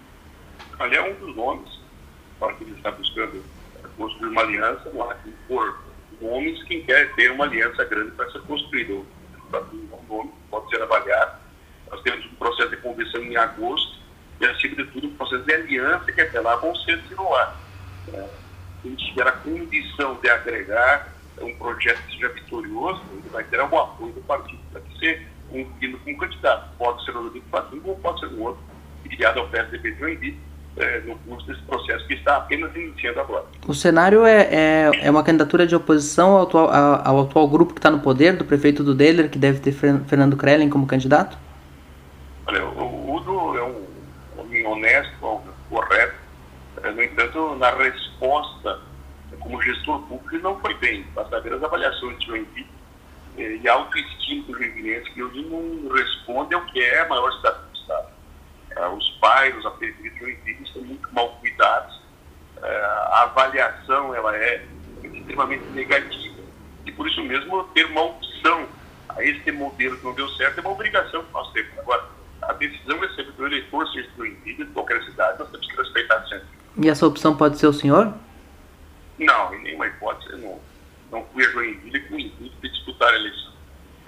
Ali 0.79 0.97
é 0.97 1.03
um 1.03 1.15
dos 1.15 1.37
nomes. 1.37 1.69
O 2.37 2.41
partido 2.41 2.75
está 2.77 2.91
buscando 2.91 3.43
construir 3.97 4.29
uma 4.29 4.43
aliança 4.43 4.91
lá, 4.95 5.17
por 5.49 5.79
nomes 6.21 6.63
quem 6.65 6.83
quer 6.83 7.15
ter 7.15 7.31
uma 7.31 7.45
aliança 7.45 7.85
grande 7.85 8.11
para 8.13 8.31
ser 8.31 8.41
construída 8.43 8.93
um 8.93 9.05
nome 10.09 10.31
pode 10.51 10.69
ser 10.71 10.83
avaliado. 10.83 11.39
Nós 11.91 12.03
temos 12.03 12.25
um 12.27 12.35
processo 12.35 12.71
de 12.71 12.77
convenção 12.79 13.23
em 13.23 13.37
agosto 13.37 13.97
e, 14.41 14.47
acima 14.47 14.77
de 14.77 14.85
tudo, 14.87 15.07
um 15.07 15.15
processo 15.15 15.45
de 15.45 15.55
aliança 15.55 16.11
que 16.13 16.21
até 16.21 16.41
lá 16.41 16.57
vão 16.57 16.75
ser 16.75 16.99
desenrolados. 17.03 17.55
É, 18.13 18.21
a 18.21 18.89
gente 18.89 19.07
tiver 19.07 19.29
a 19.29 19.33
condição 19.33 20.17
de 20.17 20.29
agregar 20.29 21.16
um 21.43 21.55
projeto 21.57 22.03
que 22.07 22.15
seja 22.15 22.29
vitorioso, 22.31 23.03
ele 23.13 23.29
vai 23.31 23.45
ter 23.45 23.61
o 23.61 23.65
apoio 23.65 24.13
do 24.13 24.21
partido 24.23 24.61
para 24.73 24.81
ser 24.99 25.27
com 25.51 26.11
um 26.11 26.17
candidato. 26.17 26.69
Pode 26.79 27.05
ser 27.05 27.13
o 27.13 27.25
Rodrigo 27.25 27.47
Fatinho 27.51 27.83
ou 27.85 27.97
pode 27.97 28.21
ser 28.21 28.27
um 28.27 28.43
outro, 28.43 28.63
filiado 29.03 29.41
ao 29.41 29.49
PSDB 29.49 29.93
de 29.93 29.99
Joinville, 29.99 30.41
é, 30.77 31.01
no 31.01 31.17
curso 31.19 31.47
desse 31.47 31.63
processo 31.63 32.07
que 32.07 32.15
está 32.15 32.37
apenas 32.37 32.75
iniciando 32.75 33.21
agora. 33.21 33.45
O 33.67 33.75
cenário 33.75 34.27
é, 34.27 34.43
é, 34.51 34.91
é 35.03 35.11
uma 35.11 35.23
candidatura 35.23 35.67
de 35.67 35.75
oposição 35.75 36.33
ao 36.33 36.43
atual, 36.43 36.71
ao 37.05 37.21
atual 37.23 37.49
grupo 37.49 37.73
que 37.73 37.79
está 37.79 37.91
no 37.91 38.01
poder, 38.01 38.37
do 38.37 38.45
prefeito 38.45 38.85
do 38.85 38.95
Deller, 38.95 39.31
que 39.31 39.39
deve 39.39 39.61
ter 39.61 39.73
Fernando 39.73 40.37
Krellen 40.37 40.69
como 40.69 40.87
candidato? 40.87 41.39
Olha, 42.47 42.65
o 42.65 43.15
Udo 43.15 43.59
é 43.59 43.63
um 43.63 43.85
homem 44.39 44.67
honesto, 44.67 45.41
correto. 45.71 46.15
É, 46.83 46.91
no 46.91 47.03
entanto, 47.03 47.57
na 47.57 47.71
resposta 47.71 48.81
como 49.47 49.63
gestor 49.63 50.01
público, 50.03 50.35
ele 50.35 50.43
não 50.43 50.59
foi 50.61 50.75
bem. 50.75 51.05
Basta 51.15 51.41
ver 51.41 51.55
as 51.55 51.63
avaliações 51.63 52.19
de 52.19 52.27
Joinville 52.27 52.69
e 53.39 53.69
a 53.69 53.75
autoestima 53.75 54.45
do 54.45 54.59
joinvilense, 54.59 55.11
que 55.13 55.23
hoje 55.23 55.43
não 55.45 55.95
responde 55.95 56.55
ao 56.55 56.63
que 56.63 56.81
é 56.81 57.03
a 57.03 57.09
maior 57.09 57.33
cidade 57.33 57.59
do 57.59 57.79
Estado 57.79 58.17
Uh, 58.77 58.95
os 58.95 59.11
bairros, 59.23 59.65
a 59.65 59.71
periferia 59.71 60.11
de 60.11 60.19
Joinville 60.19 60.63
estão 60.63 60.83
muito 60.83 61.09
mal 61.15 61.31
cuidados. 61.41 61.97
Uh, 62.59 62.63
a 62.63 63.23
avaliação 63.23 64.15
ela 64.15 64.37
é 64.37 64.67
extremamente 65.03 65.65
negativa. 65.69 66.43
E 66.85 66.93
por 66.93 67.09
isso 67.09 67.23
mesmo 67.23 67.65
ter 67.69 67.87
uma 67.87 68.03
opção 68.03 68.67
a 69.09 69.25
esse 69.25 69.51
modelo 69.51 69.97
que 69.97 70.05
não 70.05 70.13
deu 70.13 70.29
certo 70.29 70.59
é 70.59 70.61
uma 70.61 70.73
obrigação 70.73 71.25
que 71.25 71.33
nós 71.33 71.51
temos. 71.53 71.79
Agora, 71.79 72.05
a 72.43 72.53
decisão 72.53 73.03
é 73.03 73.09
sempre 73.15 73.33
do 73.33 73.47
eleitor, 73.47 73.89
seja 73.89 74.11
do 74.11 74.17
Joinville, 74.19 74.67
de 74.67 74.73
qualquer 74.73 75.03
cidade, 75.05 75.39
nós 75.39 75.49
temos 75.49 75.67
que 75.67 75.77
respeitar 75.79 76.29
sempre. 76.29 76.47
E 76.77 76.91
essa 76.91 77.07
opção 77.07 77.35
pode 77.35 77.59
ser 77.59 77.69
o 77.69 77.73
senhor? 77.73 78.13
Não, 79.19 79.55
em 79.55 79.63
nenhuma 79.63 79.87
hipótese. 79.87 80.33
Eu 80.33 80.39
não, 80.39 80.61
não 81.11 81.25
fui 81.33 81.45
a 81.45 81.51
Joinville 81.51 82.01
com 82.09 82.15
o 82.15 82.21
intuito 82.21 82.57
de 82.61 82.69
disputar 82.69 83.13
a 83.13 83.17
eleição. 83.17 83.53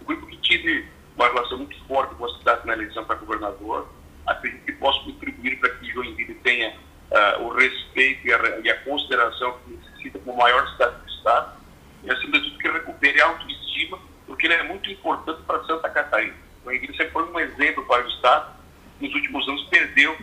Fui 0.05 0.17
porque 0.17 0.37
tive 0.37 0.87
uma 1.17 1.29
relação 1.29 1.59
muito 1.59 1.77
forte 1.87 2.15
com 2.15 2.25
a 2.25 2.39
cidade 2.39 2.67
na 2.67 2.75
eleição 2.75 3.05
para 3.05 3.17
governador. 3.17 3.89
Acredito 4.27 4.65
que 4.65 4.73
posso 4.73 5.05
contribuir 5.05 5.59
para 5.59 5.71
que 5.71 5.91
Joinville 5.91 6.35
tenha 6.37 6.71
uh, 7.11 7.43
o 7.43 7.55
respeito 7.55 8.27
e 8.27 8.33
a, 8.33 8.61
e 8.63 8.71
a, 8.71 8.77
consideração 8.83 9.59
que 9.65 9.73
necessita 9.73 10.19
como 10.21 10.39
maior 10.39 10.69
cidade 10.73 10.97
do 10.97 11.09
Estado. 11.11 11.59
E, 12.05 12.11
acima 12.11 12.39
de 12.39 12.51
tudo, 12.51 12.59
que 12.59 12.69
recupere 12.69 13.21
a 13.21 13.27
autoestima, 13.27 13.99
porque 14.27 14.47
ele 14.47 14.55
é 14.55 14.63
muito 14.63 14.91
importante 14.91 15.43
para 15.43 15.65
Santa 15.65 15.89
Catarina. 15.91 16.35
Joinville 16.65 16.97
sempre 16.97 17.13
foi 17.13 17.25
um 17.25 17.41
exemplo 17.41 17.85
para 17.87 18.05
o 18.05 18.09
Estado. 18.09 18.59
Nos 19.01 19.15
últimos 19.15 19.49
anos, 19.49 19.65
perdeu 19.65 20.13
uh, 20.13 20.21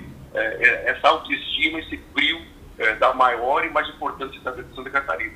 essa 0.86 1.08
autoestima, 1.08 1.80
esse 1.80 1.98
brilho 2.14 2.55
uh, 2.80 3.00
da 3.00 3.14
maior 3.14 3.66
e 3.66 3.70
mais 3.70 3.88
importante 3.90 4.38
cidade 4.38 4.64
de 4.64 4.76
Santa 4.76 4.90
Catarina. 4.90 5.34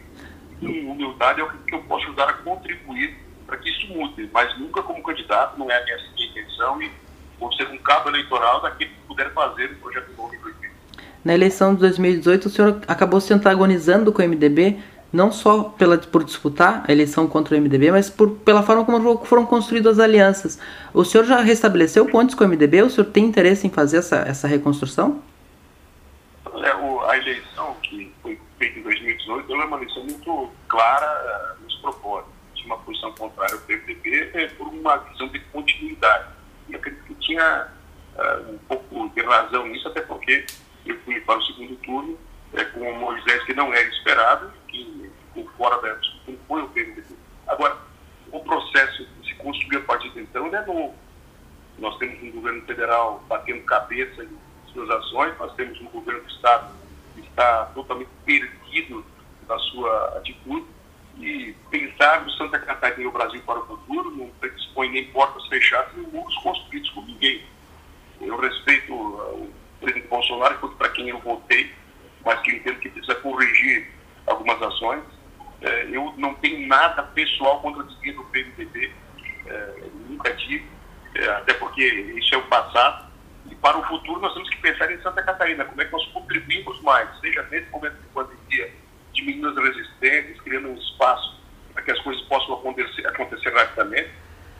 E 0.61 0.85
humildade 0.85 1.41
é 1.41 1.43
o 1.43 1.49
que 1.49 1.73
eu 1.73 1.81
posso 1.83 2.05
ajudar 2.05 2.29
a 2.29 2.33
contribuir 2.33 3.17
para 3.49 3.57
que 3.57 3.69
isso 3.69 3.87
mude, 3.93 4.29
mas 4.31 4.57
nunca 4.59 4.83
como 4.83 5.01
candidato, 5.01 5.57
não 5.57 5.69
é 5.71 5.81
a 5.81 5.83
minha 5.83 5.97
intenção 6.19 6.81
e 6.81 6.91
vou 7.39 7.51
ser 7.53 7.67
um 7.67 7.77
cabo 7.77 8.09
eleitoral 8.09 8.61
daquele 8.61 8.91
que 8.91 9.07
puder 9.07 9.33
fazer 9.33 9.71
o 9.71 9.75
projeto 9.77 10.11
novo 10.15 10.35
em 10.35 10.39
Na 11.23 11.33
eleição 11.33 11.73
de 11.73 11.79
2018, 11.79 12.45
o 12.45 12.49
senhor 12.49 12.81
acabou 12.87 13.19
se 13.19 13.33
antagonizando 13.33 14.11
com 14.11 14.21
o 14.21 14.27
MDB, 14.27 14.77
não 15.11 15.31
só 15.31 15.63
pela, 15.63 15.97
por 15.97 16.23
disputar 16.23 16.83
a 16.87 16.91
eleição 16.91 17.27
contra 17.27 17.57
o 17.57 17.59
MDB, 17.59 17.91
mas 17.91 18.09
por, 18.09 18.29
pela 18.29 18.61
forma 18.61 18.85
como 18.85 19.25
foram 19.25 19.45
construídas 19.45 19.97
as 19.97 20.05
alianças. 20.05 20.59
O 20.93 21.03
senhor 21.03 21.23
já 21.23 21.41
restabeleceu 21.41 22.05
pontes 22.05 22.35
com 22.35 22.43
o 22.43 22.47
MDB? 22.47 22.83
O 22.83 22.89
senhor 22.89 23.07
tem 23.07 23.25
interesse 23.25 23.65
em 23.65 23.69
fazer 23.71 23.97
essa, 23.97 24.17
essa 24.17 24.47
reconstrução? 24.47 25.21
A 27.09 27.17
eleição 27.17 27.73
que 27.81 28.13
foi 28.21 28.39
feita 28.59 28.77
em 28.77 28.83
2018 28.83 29.51
é 29.51 29.65
uma 29.65 29.77
eleição 29.77 30.03
muito 30.03 30.53
clara 30.67 31.57
uh, 31.57 31.63
nos 31.63 31.75
propósitos 31.77 32.39
uma 32.69 32.77
posição 32.77 33.11
contrária 33.15 33.55
ao 33.55 33.61
PMDB 33.61 34.29
é, 34.35 34.47
por 34.49 34.67
uma 34.67 34.97
visão 34.97 35.27
de 35.29 35.39
continuidade. 35.39 36.29
E 36.67 36.75
acredito 36.75 37.03
que 37.05 37.15
tinha 37.15 37.67
uh, 38.15 38.51
um 38.53 38.57
pouco 38.59 39.09
de 39.09 39.21
razão 39.21 39.65
nisso, 39.67 39.87
até 39.87 40.01
porque 40.01 40.45
eu 40.85 40.99
fui 40.99 41.19
para 41.21 41.39
o 41.39 41.45
segundo 41.45 41.75
turno 41.77 42.19
é, 42.53 42.63
com 42.65 42.81
o 42.81 42.99
Moisés 42.99 43.43
que 43.43 43.55
não 43.55 43.73
era 43.73 43.89
esperado, 43.89 44.51
que 44.67 45.11
ficou 45.33 45.51
fora 45.57 45.81
da 45.81 45.99
foi 46.47 46.61
o 46.61 46.69
PMDB. 46.69 47.15
Agora, 47.47 47.75
o 48.31 48.39
processo 48.41 49.03
que 49.03 49.29
se 49.29 49.35
construiu 49.35 49.79
a 49.79 49.83
partir 49.83 50.11
de 50.11 50.21
então 50.21 50.45
é 50.55 50.63
novo. 50.63 50.95
Nós 51.79 51.97
temos 51.97 52.21
um 52.21 52.31
governo 52.33 52.61
federal 52.67 53.23
batendo 53.27 53.63
cabeça 53.63 54.23
em 54.23 54.37
suas 54.71 54.87
ações, 54.91 55.35
nós 55.39 55.51
temos 55.55 55.81
um 55.81 55.85
governo 55.85 56.21
do 56.21 56.29
Estado 56.29 56.78
está 57.39 57.65
totalmente 57.73 58.09
perdido 58.25 59.05
na 59.47 59.57
sua 59.57 60.17
atitude 60.17 60.65
e 61.17 61.55
pensar 61.71 62.21
no 62.21 62.31
Santa 62.31 62.59
Catarina 62.59 63.03
e 63.03 63.07
o 63.07 63.11
Brasil 63.11 63.41
para 63.45 63.59
o 63.59 63.65
futuro 63.65 64.11
não 64.11 64.29
predispõe 64.41 64.89
nem 64.89 65.05
portas 65.07 65.45
fechadas 65.47 65.91
nem 65.95 66.05
muros 66.07 66.35
construídos 66.37 66.89
por 66.91 67.05
ninguém. 67.05 67.43
Eu 68.21 68.37
respeito 68.37 68.93
uh, 68.93 69.43
o 69.43 69.53
presidente 69.79 70.07
Bolsonaro, 70.09 70.57
para 70.77 70.89
quem 70.89 71.07
eu 71.09 71.19
votei, 71.19 71.73
mas 72.25 72.39
que 72.41 72.51
eu 72.51 72.55
entendo 72.57 72.79
que 72.79 72.89
precisa 72.89 73.15
corrigir 73.15 73.89
algumas 74.27 74.61
ações. 74.61 75.03
É, 75.61 75.87
eu 75.91 76.13
não 76.17 76.33
tenho 76.35 76.67
nada 76.67 77.03
pessoal 77.03 77.61
contra 77.61 77.83
a 77.83 77.85
desvio 77.85 78.15
do 78.15 78.23
PMDB, 78.25 78.93
é, 79.45 79.83
nunca 80.07 80.33
tive, 80.35 80.65
é, 81.15 81.29
até 81.31 81.53
porque 81.53 81.83
isso 81.83 82.35
é 82.35 82.37
o 82.37 82.43
passado. 82.43 83.09
E 83.49 83.55
para 83.55 83.77
o 83.77 83.83
futuro 83.85 84.19
nós 84.21 84.33
temos 84.33 84.49
que 84.49 84.57
pensar 84.57 84.91
em 84.91 85.01
Santa 85.01 85.23
Catarina, 85.23 85.65
como 85.65 85.81
é 85.81 85.85
que 85.85 85.91
nós 85.91 86.05
contribuímos 86.07 86.81
mais, 86.81 87.09
seja 87.19 87.43
nesse 87.49 87.69
momento 87.71 87.95
de 87.95 88.07
pandemia, 88.07 88.71
diminuindo 89.13 89.49
as 89.49 89.75
resistências, 89.75 90.41
criando 90.41 90.69
um 90.69 90.75
espaço 90.75 91.39
para 91.73 91.83
que 91.83 91.91
as 91.91 91.99
coisas 92.01 92.21
possam 92.23 92.55
acontecer, 92.55 93.07
acontecer 93.07 93.53
rapidamente, 93.53 94.09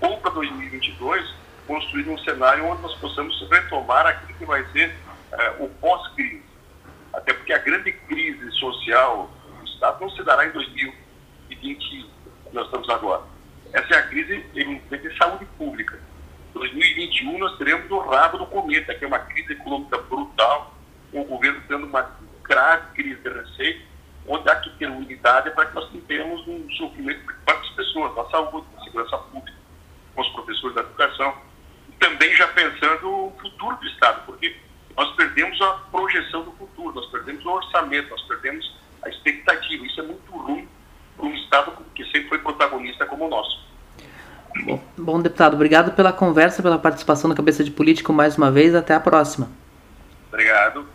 ou 0.02 0.18
para 0.18 0.32
2022, 0.32 1.36
construir 1.68 2.10
um 2.10 2.18
cenário 2.20 2.65
onde 2.65 2.82
nós 2.82 2.96
possamos 2.96 3.48
retomar 3.52 4.08
aquilo 4.08 4.38
que 4.38 4.46
vai 4.46 4.65
ser 4.72 4.89
uh, 5.32 5.63
o 5.63 5.70
pós-crise. 5.82 6.42
Até 7.13 7.34
porque 7.34 7.54
a 7.54 7.58
grande 7.60 7.92
crise 8.39 8.58
social 8.58 9.30
do 9.60 9.65
Estado 9.65 10.02
não 10.02 10.10
se 10.10 10.23
dará 10.23 10.47
em 10.47 10.52
2020, 10.52 11.78
que 11.78 12.10
nós 12.54 12.65
estamos 12.65 12.89
agora. 12.89 13.23
Essa 13.73 13.95
é 13.95 13.97
a 13.97 14.08
crise 14.08 14.39
de 14.54 15.17
saúde 15.17 15.45
pública. 15.58 15.99
2021 16.54 17.38
nós 17.38 17.58
teremos 17.58 17.89
o 17.91 17.99
rabo 17.99 18.39
do 18.39 18.45
cometa, 18.47 18.95
que 18.95 19.04
é 19.04 19.08
uma 19.08 19.19
crise 19.19 19.54
econômica 19.54 19.97
brutal, 19.99 20.73
com 21.12 21.21
o 21.21 21.25
governo 21.25 21.62
tendo 21.67 21.86
uma 21.86 22.17
grave 22.43 22.93
crise 22.95 23.21
de 23.21 23.30
receita, 23.30 23.82
onde 24.28 24.49
há 24.49 24.56
que 24.56 24.69
ter 24.78 24.89
unidade 24.89 25.52
para 25.52 25.67
que 25.67 25.75
nós 25.75 25.89
tenhamos 26.08 26.47
um 26.47 26.69
sofrimento 26.71 27.21
para 27.45 27.60
as 27.60 27.69
pessoas, 27.71 28.15
na 28.15 28.25
saúde, 28.30 28.67
na 28.75 28.84
segurança 28.84 29.17
pública, 29.17 29.58
com 30.15 30.21
os 30.21 30.30
professores 30.30 30.75
da 30.75 30.82
educação, 30.82 31.36
e 31.88 31.91
também 31.93 32.36
já 32.36 32.47
pensando 32.47 33.10
o 33.10 33.38
futuro 33.39 33.75
do 33.78 33.88
Estado, 33.88 34.25
porque 34.25 34.56
nós 35.00 35.16
perdemos 35.16 35.62
a 35.62 35.68
projeção 35.90 36.44
do 36.44 36.52
futuro, 36.52 36.94
nós 36.94 37.06
perdemos 37.06 37.46
o 37.46 37.50
orçamento, 37.50 38.10
nós 38.10 38.22
perdemos 38.24 38.70
a 39.02 39.08
expectativa. 39.08 39.86
Isso 39.86 40.02
é 40.02 40.04
muito 40.04 40.30
ruim 40.30 40.68
para 41.16 41.26
um 41.26 41.34
Estado 41.36 41.72
que 41.96 42.04
sempre 42.04 42.28
foi 42.28 42.40
protagonista 42.40 43.06
como 43.06 43.26
o 43.26 43.30
nosso. 43.30 43.66
Bom, 44.66 44.84
bom, 44.98 45.22
deputado, 45.22 45.54
obrigado 45.54 45.96
pela 45.96 46.12
conversa, 46.12 46.62
pela 46.62 46.78
participação 46.78 47.30
na 47.30 47.36
Cabeça 47.36 47.64
de 47.64 47.72
Político 47.72 48.12
mais 48.12 48.38
uma 48.38 48.52
vez. 48.52 48.76
Até 48.76 48.94
a 48.94 49.00
próxima. 49.00 49.50
Obrigado. 50.28 50.86